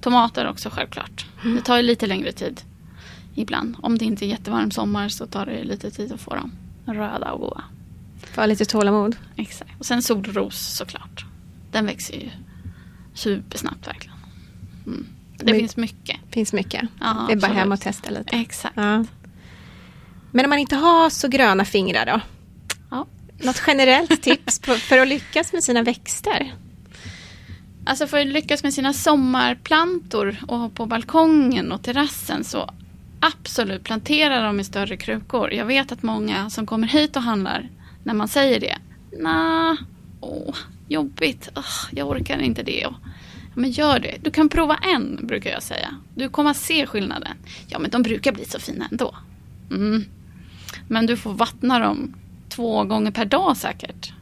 Tomater 0.00 0.48
också 0.48 0.70
självklart. 0.72 1.26
Mm. 1.44 1.56
Det 1.56 1.62
tar 1.62 1.76
ju 1.76 1.82
lite 1.82 2.06
längre 2.06 2.32
tid 2.32 2.60
ibland. 3.34 3.76
Om 3.82 3.98
det 3.98 4.04
inte 4.04 4.24
är 4.24 4.28
jättevarm 4.28 4.70
sommar 4.70 5.08
så 5.08 5.26
tar 5.26 5.46
det 5.46 5.64
lite 5.64 5.90
tid 5.90 6.12
att 6.12 6.20
få 6.20 6.34
dem 6.34 6.52
röda 6.86 7.32
och 7.32 7.40
goda. 7.40 7.64
Få 8.34 8.46
lite 8.46 8.64
tålamod. 8.64 9.16
Exakt. 9.36 9.70
Och 9.78 9.86
sen 9.86 10.02
solros 10.02 10.76
såklart. 10.76 11.24
Den 11.70 11.86
växer 11.86 12.14
ju 12.14 12.30
supersnabbt 13.14 13.86
verkligen. 13.88 14.16
Mm. 14.86 15.06
Det 15.38 15.44
Men- 15.44 15.54
finns 15.54 15.76
mycket. 15.76 16.16
finns 16.30 16.52
mycket. 16.52 16.82
Ja, 17.00 17.24
det 17.28 17.32
är 17.32 17.40
bara 17.40 17.52
hem 17.52 17.72
och 17.72 17.80
testa 17.80 18.10
lite. 18.10 18.36
Exakt. 18.36 18.76
Ja. 18.76 19.04
Men 20.30 20.44
om 20.44 20.48
man 20.50 20.58
inte 20.58 20.76
har 20.76 21.10
så 21.10 21.28
gröna 21.28 21.64
fingrar 21.64 22.06
då? 22.06 22.20
Ja. 22.90 23.06
Något 23.44 23.62
generellt 23.66 24.22
tips 24.22 24.58
på, 24.58 24.74
för 24.74 24.98
att 24.98 25.08
lyckas 25.08 25.52
med 25.52 25.64
sina 25.64 25.82
växter? 25.82 26.54
Alltså 27.86 28.06
för 28.06 28.20
att 28.20 28.26
lyckas 28.26 28.62
med 28.62 28.74
sina 28.74 28.92
sommarplantor 28.92 30.36
och 30.48 30.58
ha 30.58 30.68
på 30.68 30.86
balkongen 30.86 31.72
och 31.72 31.82
terrassen 31.82 32.44
så 32.44 32.70
absolut 33.22 33.84
plantera 33.84 34.42
dem 34.42 34.60
i 34.60 34.64
större 34.64 34.96
krukor. 34.96 35.52
Jag 35.52 35.66
vet 35.66 35.92
att 35.92 36.02
många 36.02 36.50
som 36.50 36.66
kommer 36.66 36.88
hit 36.88 37.16
och 37.16 37.22
handlar 37.22 37.68
när 38.04 38.14
man 38.14 38.28
säger 38.28 38.60
det. 38.60 38.78
Nah, 39.18 39.76
åh, 40.20 40.56
jobbigt, 40.88 41.48
oh, 41.54 41.88
jag 41.90 42.08
orkar 42.08 42.38
inte 42.38 42.62
det. 42.62 42.86
Och, 42.86 42.94
men 43.54 43.70
gör 43.70 43.98
det. 43.98 44.16
Du 44.22 44.30
kan 44.30 44.48
prova 44.48 44.76
en 44.76 45.26
brukar 45.26 45.50
jag 45.50 45.62
säga. 45.62 45.94
Du 46.14 46.28
kommer 46.28 46.50
att 46.50 46.56
se 46.56 46.86
skillnaden. 46.86 47.36
Ja 47.68 47.78
men 47.78 47.90
de 47.90 48.02
brukar 48.02 48.32
bli 48.32 48.44
så 48.44 48.58
fina 48.58 48.88
ändå. 48.90 49.14
Mm. 49.70 50.04
Men 50.88 51.06
du 51.06 51.16
får 51.16 51.32
vattna 51.32 51.78
dem 51.78 52.14
två 52.48 52.84
gånger 52.84 53.10
per 53.10 53.24
dag 53.24 53.56
säkert. 53.56 54.12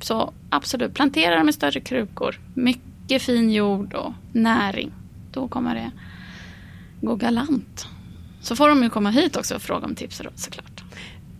Så 0.00 0.32
absolut, 0.50 0.94
plantera 0.94 1.38
dem 1.38 1.48
i 1.48 1.52
större 1.52 1.80
krukor. 1.80 2.40
Mycket 2.54 3.22
fin 3.22 3.52
jord 3.52 3.94
och 3.94 4.12
näring. 4.32 4.92
Då 5.32 5.48
kommer 5.48 5.74
det 5.74 5.90
gå 7.00 7.16
galant. 7.16 7.88
Så 8.44 8.56
får 8.56 8.68
de 8.68 8.82
ju 8.82 8.90
komma 8.90 9.10
hit 9.10 9.36
också 9.36 9.54
och 9.54 9.62
fråga 9.62 9.86
om 9.86 9.94
tips 9.94 10.20
och 10.20 10.24
råd 10.26 10.38
såklart. 10.38 10.82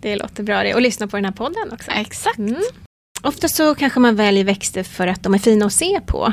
Det 0.01 0.17
låter 0.17 0.43
bra 0.43 0.62
det. 0.62 0.75
Och 0.75 0.83
lyssna 0.83 1.07
på 1.09 1.17
den 1.17 1.25
här 1.25 1.33
podden 1.33 1.73
också. 1.73 1.90
Exakt. 1.90 2.38
Mm. 2.38 2.62
Ofta 3.23 3.49
så 3.49 3.75
kanske 3.75 4.01
man 4.01 4.17
väljer 4.17 4.45
växter 4.45 4.83
för 4.83 5.07
att 5.07 5.23
de 5.23 5.35
är 5.35 5.38
fina 5.38 5.67
att 5.67 5.73
se 5.73 6.01
på. 6.07 6.33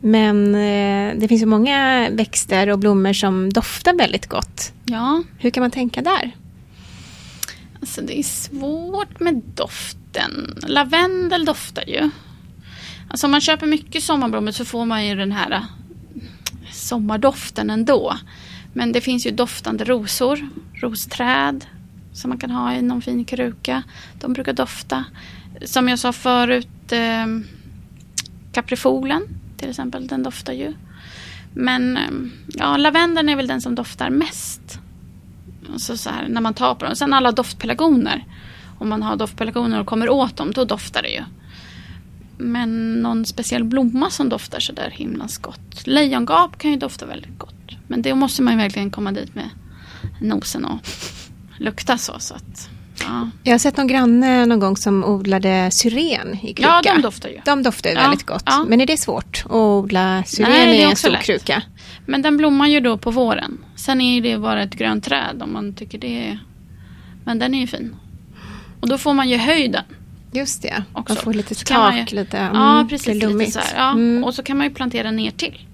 Men 0.00 0.54
eh, 0.54 1.14
det 1.20 1.28
finns 1.28 1.42
ju 1.42 1.46
många 1.46 2.08
växter 2.10 2.68
och 2.68 2.78
blommor 2.78 3.12
som 3.12 3.52
doftar 3.52 3.94
väldigt 3.94 4.26
gott. 4.26 4.72
Ja, 4.84 5.22
Hur 5.38 5.50
kan 5.50 5.60
man 5.60 5.70
tänka 5.70 6.02
där? 6.02 6.30
alltså 7.80 8.00
det 8.00 8.18
är 8.18 8.22
svårt 8.22 9.20
med 9.20 9.42
doften. 9.54 10.58
Lavendel 10.66 11.44
doftar 11.44 11.84
ju. 11.88 12.10
Alltså 13.10 13.26
om 13.26 13.30
man 13.30 13.40
köper 13.40 13.66
mycket 13.66 14.02
sommarblommor 14.02 14.52
så 14.52 14.64
får 14.64 14.84
man 14.84 15.06
ju 15.06 15.14
den 15.14 15.32
här 15.32 15.50
eh, 15.52 15.62
sommardoften 16.72 17.70
ändå. 17.70 18.16
Men 18.72 18.92
det 18.92 19.00
finns 19.00 19.26
ju 19.26 19.30
doftande 19.30 19.84
rosor, 19.84 20.48
rosträd 20.74 21.66
som 22.12 22.28
man 22.28 22.38
kan 22.38 22.50
ha 22.50 22.74
i 22.74 22.82
någon 22.82 23.02
fin 23.02 23.24
kruka. 23.24 23.82
De 24.20 24.32
brukar 24.32 24.52
dofta. 24.52 25.04
Som 25.64 25.88
jag 25.88 25.98
sa 25.98 26.12
förut, 26.12 26.92
eh, 26.92 27.26
kaprifolen 28.52 29.22
till 29.58 29.70
exempel, 29.70 30.06
den 30.06 30.22
doftar 30.22 30.52
ju. 30.52 30.74
Men 31.54 31.96
ehm, 31.96 32.32
ja, 32.46 32.76
lavendeln 32.76 33.28
är 33.28 33.36
väl 33.36 33.46
den 33.46 33.60
som 33.60 33.74
doftar 33.74 34.10
mest. 34.10 34.78
Alltså 35.72 35.96
så 35.96 36.10
här, 36.10 36.28
när 36.28 36.40
man 36.40 36.54
tar 36.54 36.74
på 36.74 36.84
dem. 36.84 36.96
Sen 36.96 37.12
alla 37.12 37.32
doftpelargoner. 37.32 38.24
Om 38.78 38.88
man 38.88 39.02
har 39.02 39.16
doftpelargoner 39.16 39.80
och 39.80 39.86
kommer 39.86 40.10
åt 40.10 40.36
dem, 40.36 40.50
då 40.52 40.64
doftar 40.64 41.02
det 41.02 41.10
ju. 41.10 41.22
Men 42.38 43.02
någon 43.02 43.24
speciell 43.24 43.64
blomma 43.64 44.10
som 44.10 44.28
doftar 44.28 44.60
så 44.60 44.72
där 44.72 44.90
himlans 44.90 45.38
gott. 45.38 45.86
Lejongap 45.86 46.58
kan 46.58 46.70
ju 46.70 46.76
dofta 46.76 47.06
väldigt 47.06 47.38
gott. 47.38 47.57
Men 47.88 48.02
det 48.02 48.14
måste 48.14 48.42
man 48.42 48.52
ju 48.52 48.58
verkligen 48.58 48.90
komma 48.90 49.12
dit 49.12 49.34
med 49.34 49.48
nosen 50.20 50.64
och 50.64 50.78
lukta 51.58 51.98
så. 51.98 52.18
så 52.18 52.34
att, 52.34 52.68
ja. 53.00 53.30
Jag 53.42 53.52
har 53.52 53.58
sett 53.58 53.76
någon 53.76 53.86
granne 53.86 54.46
någon 54.46 54.60
gång 54.60 54.76
som 54.76 55.04
odlade 55.04 55.70
syren 55.72 56.34
i 56.42 56.54
kruka. 56.54 56.62
ja, 56.84 56.94
de 56.94 57.02
doftar 57.02 57.28
ju. 57.28 57.40
De 57.44 57.62
doftar 57.62 57.90
ju 57.90 57.96
Ja, 57.96 58.02
väldigt 58.02 58.26
gott. 58.26 58.42
ja. 58.46 58.64
Men 58.68 58.80
är 58.80 58.86
det 58.86 58.96
svårt 58.96 59.42
att 59.44 59.50
odla 59.52 60.22
syren 60.26 60.50
Nej, 60.50 60.78
i 60.78 60.82
en 60.82 60.96
stor 60.96 61.10
lätt. 61.10 61.22
kruka? 61.24 61.62
Men 62.06 62.22
den 62.22 62.36
blommar 62.36 62.66
ju 62.66 62.80
då 62.80 62.98
på 62.98 63.10
våren. 63.10 63.58
Sen 63.76 64.00
är 64.00 64.14
ju 64.14 64.20
det 64.20 64.38
bara 64.38 64.62
ett 64.62 64.74
grönt 64.74 65.04
träd 65.04 65.42
om 65.42 65.52
man 65.52 65.74
tycker 65.74 65.98
det 65.98 66.28
är... 66.28 66.38
Men 67.24 67.38
den 67.38 67.54
är 67.54 67.60
ju 67.60 67.66
fin. 67.66 67.96
Och 68.80 68.88
då 68.88 68.98
får 68.98 69.14
man 69.14 69.28
ju 69.28 69.36
höjden. 69.36 69.84
Just 70.32 70.62
det, 70.62 70.82
Också. 70.92 71.14
man 71.14 71.22
får 71.22 71.34
lite 71.34 71.54
Så 71.54 71.64
kan 71.64 71.80
man 71.80 71.96
ju- 71.96 72.02
tak, 72.02 72.12
lite 72.12 72.36
ja, 72.36 72.74
mm, 72.76 72.88
precis. 72.88 73.04
blir 73.06 73.14
Lite 73.14 73.26
lummigt. 73.26 73.52
så 73.52 73.58
här, 73.60 73.76
ja. 73.76 73.90
Mm. 73.92 74.24
Och 74.24 74.34
så 74.34 74.42
kan 74.42 74.56
man 74.56 74.66
ju 74.66 74.74
plantera 74.74 75.10
ner 75.10 75.30
till. 75.30 75.66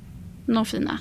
Något 0.46 0.68
fina. 0.68 0.98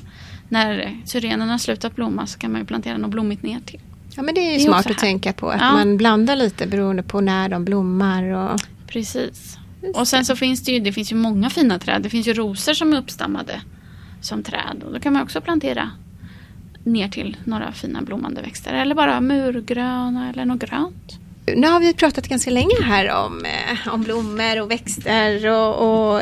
När 0.49 0.97
syrenerna 1.05 1.59
slutat 1.59 1.95
blomma 1.95 2.27
så 2.27 2.39
kan 2.39 2.51
man 2.51 2.61
ju 2.61 2.67
plantera 2.67 2.97
något 2.97 3.11
blommigt 3.11 3.43
ner 3.43 3.59
till. 3.65 3.79
Ja, 4.15 4.21
men 4.23 4.35
det 4.35 4.41
är 4.41 4.51
ju 4.51 4.57
Det 4.57 4.63
är 4.63 4.65
smart 4.65 4.85
att 4.91 4.97
tänka 4.97 5.33
på. 5.33 5.49
Att 5.49 5.61
Ja. 5.61 5.71
man 5.71 5.97
blandar 5.97 6.35
lite 6.35 6.67
beroende 6.67 7.03
på 7.03 7.21
när 7.21 7.49
de 7.49 7.65
blommar. 7.65 8.23
Och... 8.23 8.59
Precis. 8.87 9.57
Och 9.95 10.07
sen 10.07 10.25
så 10.25 10.35
finns 10.35 10.63
det 10.63 10.71
ju, 10.71 10.79
det 10.79 10.93
finns 10.93 11.11
ju 11.11 11.15
många 11.15 11.49
fina 11.49 11.79
träd. 11.79 12.01
Det 12.01 12.09
finns 12.09 12.27
ju 12.27 12.33
rosor 12.33 12.73
som 12.73 12.93
är 12.93 12.97
uppstammade 12.97 13.61
som 14.21 14.43
träd. 14.43 14.83
Och 14.85 14.93
då 14.93 14.99
kan 14.99 15.13
man 15.13 15.21
också 15.21 15.41
plantera 15.41 15.91
ner 16.83 17.07
till 17.09 17.37
några 17.43 17.71
fina 17.71 18.01
blommande 18.01 18.41
växter. 18.41 18.73
Eller 18.73 18.95
bara 18.95 19.21
murgröna 19.21 20.29
eller 20.29 20.45
något 20.45 20.59
grönt. 20.69 21.19
Nu 21.55 21.67
har 21.67 21.79
vi 21.79 21.93
pratat 21.93 22.27
ganska 22.27 22.51
länge 22.51 22.83
här 22.83 23.25
om, 23.25 23.45
eh, 23.45 23.93
om 23.93 24.03
blommor 24.03 24.61
och 24.61 24.71
växter 24.71 25.49
och, 25.51 25.75
och 26.15 26.21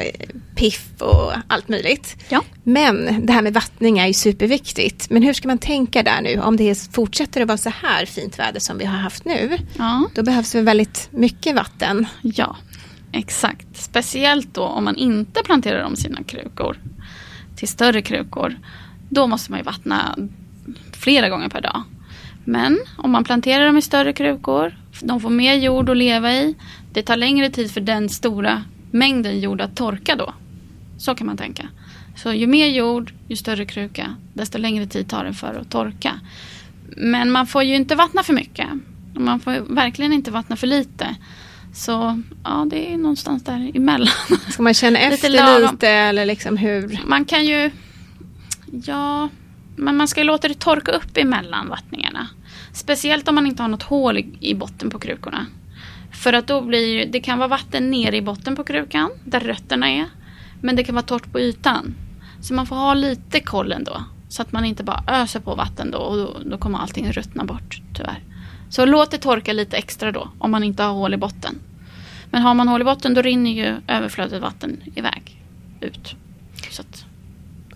piff 0.55 1.01
och 1.01 1.33
allt 1.47 1.69
möjligt. 1.69 2.15
Ja. 2.29 2.41
Men 2.63 3.25
det 3.25 3.33
här 3.33 3.41
med 3.41 3.53
vattning 3.53 3.99
är 3.99 4.07
ju 4.07 4.13
superviktigt. 4.13 5.09
Men 5.09 5.23
hur 5.23 5.33
ska 5.33 5.47
man 5.47 5.57
tänka 5.57 6.03
där 6.03 6.21
nu? 6.21 6.39
Om 6.39 6.57
det 6.57 6.89
fortsätter 6.91 7.41
att 7.41 7.47
vara 7.47 7.57
så 7.57 7.69
här 7.69 8.05
fint 8.05 8.39
väder 8.39 8.59
som 8.59 8.77
vi 8.77 8.85
har 8.85 8.97
haft 8.97 9.25
nu. 9.25 9.57
Ja. 9.77 10.09
Då 10.15 10.23
behövs 10.23 10.51
det 10.51 10.61
väldigt 10.61 11.09
mycket 11.11 11.55
vatten. 11.55 12.05
Ja, 12.21 12.55
exakt. 13.11 13.67
Speciellt 13.73 14.53
då 14.53 14.63
om 14.63 14.83
man 14.83 14.95
inte 14.95 15.43
planterar 15.43 15.83
om 15.83 15.95
sina 15.95 16.23
krukor 16.23 16.77
till 17.55 17.67
större 17.67 18.01
krukor. 18.01 18.59
Då 19.09 19.27
måste 19.27 19.51
man 19.51 19.59
ju 19.59 19.63
vattna 19.63 20.17
flera 20.91 21.29
gånger 21.29 21.49
per 21.49 21.61
dag. 21.61 21.83
Men 22.45 22.79
om 22.97 23.11
man 23.11 23.23
planterar 23.23 23.65
dem 23.65 23.77
i 23.77 23.81
större 23.81 24.13
krukor, 24.13 24.77
de 24.99 25.21
får 25.21 25.29
mer 25.29 25.53
jord 25.53 25.89
att 25.89 25.97
leva 25.97 26.33
i. 26.33 26.55
Det 26.93 27.01
tar 27.01 27.17
längre 27.17 27.49
tid 27.49 27.71
för 27.71 27.81
den 27.81 28.09
stora 28.09 28.63
mängden 28.91 29.39
jord 29.39 29.62
att 29.62 29.75
torka 29.75 30.15
då. 30.15 30.34
Så 30.97 31.15
kan 31.15 31.27
man 31.27 31.38
tänka. 31.38 31.67
Så 32.15 32.34
ju 32.34 32.47
mer 32.47 32.67
jord, 32.67 33.13
ju 33.27 33.36
större 33.36 33.65
kruka, 33.65 34.15
desto 34.34 34.58
längre 34.58 34.86
tid 34.86 35.10
tar 35.10 35.23
det 35.23 35.34
för 35.34 35.54
att 35.62 35.69
torka. 35.69 36.19
Men 36.97 37.32
man 37.32 37.47
får 37.47 37.63
ju 37.63 37.75
inte 37.75 37.95
vattna 37.95 38.23
för 38.23 38.34
mycket. 38.34 38.67
Man 39.13 39.39
får 39.39 39.51
verkligen 39.75 40.13
inte 40.13 40.32
vattna 40.32 40.56
för 40.56 40.67
lite. 40.67 41.15
Så 41.73 42.21
ja, 42.43 42.67
det 42.69 42.93
är 42.93 42.97
någonstans 42.97 43.43
där 43.43 43.71
emellan. 43.75 44.13
Ska 44.49 44.63
man 44.63 44.73
känna 44.73 44.99
Lite 44.99 45.13
efter 45.13 45.30
lagom. 45.30 45.71
lite 45.71 45.89
eller 45.89 46.25
liksom 46.25 46.58
hur? 46.58 46.99
Man 47.06 47.25
kan 47.25 47.45
ju... 47.45 47.71
Ja, 48.86 49.30
men 49.75 49.97
man 49.97 50.08
ska 50.08 50.19
ju 50.19 50.25
låta 50.27 50.47
det 50.47 50.60
torka 50.60 50.91
upp 50.91 51.17
emellan 51.17 51.69
vattningarna. 51.69 52.27
Speciellt 52.73 53.27
om 53.27 53.36
man 53.36 53.47
inte 53.47 53.63
har 53.63 53.69
något 53.69 53.84
hål 53.84 54.17
i, 54.17 54.38
i 54.39 54.56
botten 54.56 54.89
på 54.89 54.99
krukorna. 54.99 55.45
För 56.12 56.34
att 56.34 56.47
då 56.47 56.62
blir 56.62 57.06
det 57.06 57.19
kan 57.19 57.38
vara 57.38 57.47
vatten 57.47 57.91
nere 57.91 58.17
i 58.17 58.21
botten 58.21 58.56
på 58.56 58.63
krukan, 58.63 59.12
där 59.26 59.39
rötterna 59.39 59.89
är. 59.89 60.06
Men 60.62 60.76
det 60.76 60.84
kan 60.84 60.95
vara 60.95 61.06
torrt 61.06 61.32
på 61.32 61.39
ytan. 61.39 61.95
Så 62.41 62.54
man 62.54 62.65
får 62.65 62.76
ha 62.76 62.93
lite 62.93 63.39
koll 63.39 63.71
ändå. 63.71 64.04
Så 64.30 64.41
att 64.41 64.52
man 64.52 64.65
inte 64.65 64.84
bara 64.84 65.04
öser 65.08 65.39
på 65.39 65.56
vatten 65.56 65.91
då 65.91 65.97
och 65.97 66.17
då, 66.17 66.38
då 66.45 66.58
kommer 66.58 66.80
allting 66.80 67.12
ruttna 67.12 67.43
bort 67.43 67.82
tyvärr. 67.93 68.24
Så 68.69 68.86
låt 68.86 69.12
det 69.12 69.17
torka 69.17 69.54
lite 69.54 69.78
extra 69.78 70.12
då 70.12 70.30
om 70.39 70.52
man 70.52 70.63
inte 70.63 70.84
har 70.84 70.93
hål 70.93 71.13
i 71.13 71.17
botten. 71.17 71.60
Men 72.30 72.41
har 72.41 72.54
man 72.54 72.67
hål 72.67 72.82
i 72.82 72.84
botten 72.84 73.13
då 73.13 73.21
rinner 73.21 73.52
ju 73.52 73.76
överflödet 73.88 74.41
vatten 74.41 74.82
iväg 74.95 75.43
ut. 75.82 76.15
Så 76.69 76.82
att, 76.82 77.06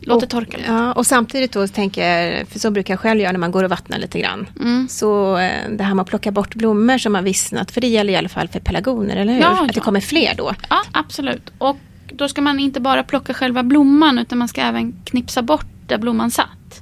låt 0.06 0.22
det 0.22 0.28
torka 0.28 0.58
lite. 0.58 0.72
Ja, 0.72 0.94
och 0.94 1.06
samtidigt 1.06 1.52
då 1.52 1.68
tänker 1.68 2.08
jag, 2.08 2.48
för 2.48 2.60
så 2.60 2.72
brukar 2.72 2.94
jag 2.94 3.00
själv 3.00 3.20
göra 3.22 3.32
när 3.32 3.40
man 3.40 3.52
går 3.52 3.64
och 3.64 3.70
vattnar 3.70 3.98
lite 3.98 4.20
grann. 4.20 4.48
Mm. 4.60 4.88
Så 4.90 5.38
eh, 5.38 5.70
det 5.70 5.84
här 5.84 5.94
med 5.94 6.04
att 6.04 6.10
plocka 6.10 6.32
bort 6.32 6.56
blommor 6.56 6.98
som 6.98 7.16
har 7.16 7.22
vissnat, 7.22 7.72
för 7.72 7.82
det 7.82 7.88
gäller 7.88 8.14
i 8.14 8.16
alla 8.16 8.30
fall 8.30 8.48
för 8.48 8.60
pelargoner, 8.60 9.16
eller 9.16 9.34
hur? 9.34 9.42
Ja, 9.42 9.62
att 9.62 9.68
det 9.68 9.78
ja. 9.78 9.84
kommer 9.84 10.02
fler 10.02 10.36
då. 10.38 10.54
Ja, 10.70 10.84
absolut. 10.92 11.52
Och 11.58 11.78
då 12.12 12.28
ska 12.28 12.42
man 12.42 12.60
inte 12.60 12.80
bara 12.80 13.04
plocka 13.04 13.34
själva 13.34 13.64
blomman 13.64 14.20
utan 14.20 14.38
man 14.38 14.48
ska 14.48 14.62
även 14.62 14.94
knipsa 15.04 15.42
bort 15.42 15.68
där 15.88 15.98
blomman 15.98 16.32
satt. 16.32 16.82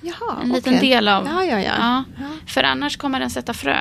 Jaha, 0.00 0.36
En 0.42 0.48
liten 0.48 0.74
okej. 0.74 0.88
del 0.88 1.08
av... 1.08 1.26
Ja, 1.26 1.44
ja. 1.44 1.58
Ja, 1.58 2.04
Ja. 2.18 2.26
För 2.46 2.62
annars 2.62 2.96
kommer 2.96 3.20
den 3.20 3.30
sätta 3.30 3.54
frö. 3.54 3.76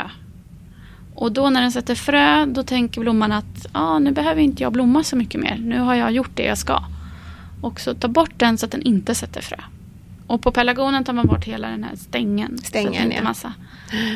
Och 1.16 1.32
då 1.32 1.50
när 1.50 1.62
den 1.62 1.72
sätter 1.72 1.96
frö 1.96 2.46
då 2.46 2.64
tänker 2.64 3.02
blomman 3.02 3.32
att 3.32 3.66
ah, 3.72 4.00
nu 4.00 4.12
behöver 4.12 4.42
inte 4.42 4.64
jag 4.64 4.74
blomma 4.74 5.04
så 5.04 5.16
mycket 5.16 5.42
mer. 5.42 5.58
Nu 5.60 5.80
har 5.80 5.96
jag 5.96 6.12
gjort 6.12 6.32
det 6.34 6.44
jag 6.44 6.58
ska. 6.58 6.84
Och 7.62 7.80
så 7.80 7.94
ta 7.94 8.08
bort 8.08 8.32
den 8.38 8.58
så 8.58 8.66
att 8.66 8.72
den 8.72 8.82
inte 8.82 9.16
sätter 9.16 9.42
frö. 9.42 9.58
Och 10.28 10.42
på 10.42 10.52
pelargonen 10.52 11.04
tar 11.04 11.14
man 11.14 11.28
bort 11.28 11.46
hela 11.46 11.68
den 11.70 11.84
här 11.84 11.96
stängen. 11.96 12.58
Stängen, 12.64 12.94
så 12.94 13.00
det 13.00 13.04
inte 13.04 13.16
ja. 13.16 13.22
är 13.22 13.24
massa 13.24 13.54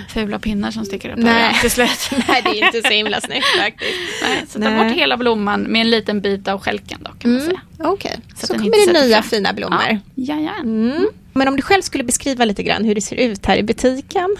fula 0.09 0.39
pinnar 0.39 0.71
som 0.71 0.85
sticker 0.85 1.09
upp 1.09 1.17
Nej. 1.17 1.55
till 1.61 1.71
slut. 1.71 2.09
Nej, 2.27 2.41
det 2.43 2.49
är 2.49 2.65
inte 2.65 2.81
så 2.87 2.93
himla 2.93 3.21
snyggt 3.21 3.45
faktiskt. 3.59 3.91
Nej, 4.23 4.45
så 4.47 4.61
ta 4.61 4.77
bort 4.83 4.91
hela 4.97 5.17
blomman 5.17 5.61
med 5.61 5.81
en 5.81 5.89
liten 5.89 6.21
bit 6.21 6.47
av 6.47 6.59
stjälken 6.59 6.99
då 7.03 7.11
kan 7.19 7.31
man 7.31 7.39
Mm, 7.41 7.45
säga. 7.51 7.61
Okej, 7.89 8.19
Så 8.35 8.47
så, 8.47 8.53
den 8.53 8.61
kommer 8.61 8.93
det 8.93 9.05
nya 9.05 9.21
frö. 9.21 9.29
fina 9.29 9.53
blommor. 9.53 9.99
Ja. 10.15 10.55
Mm. 10.59 11.07
Men 11.33 11.47
om 11.47 11.55
du 11.55 11.61
själv 11.61 11.81
skulle 11.81 12.03
beskriva 12.03 12.45
lite 12.45 12.63
grann 12.63 12.83
hur 12.85 12.95
det 12.95 13.01
ser 13.01 13.15
ut 13.15 13.45
här 13.45 13.57
i 13.57 13.63
butiken. 13.63 14.37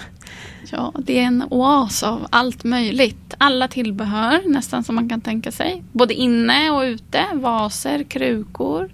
Ja, 0.72 0.94
det 1.00 1.20
är 1.20 1.24
en 1.24 1.44
oas 1.50 2.04
av 2.04 2.28
allt 2.30 2.64
möjligt. 2.64 3.34
Alla 3.38 3.68
tillbehör 3.68 4.42
nästan 4.46 4.84
som 4.84 4.96
man 4.96 5.10
kan 5.10 5.22
tänka 5.22 5.52
sig. 5.52 5.84
Både 5.92 6.14
inne 6.14 6.70
och 6.72 6.82
ute. 6.82 7.26
Vaser, 7.34 8.04
krukor. 8.04 8.90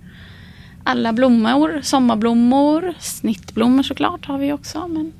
Alla 0.83 1.13
blommor, 1.13 1.79
sommarblommor, 1.83 2.93
snittblommor 2.99 3.83
såklart 3.83 4.25
har 4.25 4.37
vi 4.37 4.53
också. 4.53 4.87
Men 4.87 5.13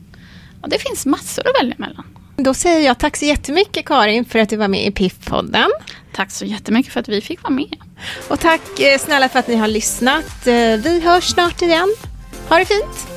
ja, 0.62 0.68
det 0.68 0.80
finns 0.80 1.06
massor 1.06 1.44
att 1.48 1.64
välja 1.64 1.76
mellan. 1.78 2.04
Då 2.36 2.54
säger 2.54 2.86
jag 2.86 2.98
tack 2.98 3.18
så 3.18 3.26
jättemycket 3.26 3.86
Karin 3.86 4.26
för 4.26 4.40
att 4.40 4.50
du 4.50 4.56
var 4.56 4.68
med 4.68 4.86
i 4.88 4.92
Piff-podden. 4.92 5.70
Tack 6.14 6.32
så 6.32 6.46
jättemycket 6.46 6.94
för 6.94 7.00
att 7.00 7.10
vi 7.10 7.22
fick 7.22 7.44
vara 7.44 7.54
med. 7.54 7.76
Och 8.30 8.40
tack 8.40 8.80
eh, 8.80 9.00
snälla 9.00 9.30
för 9.30 9.40
att 9.40 9.48
ni 9.48 9.56
har 9.56 9.68
lyssnat. 9.68 10.48
Eh, 10.48 10.54
Vi 10.84 11.02
hörs 11.06 11.24
snart 11.24 11.62
igen. 11.62 11.96
Ha 12.50 12.58
det 12.58 12.66
fint! 12.66 13.08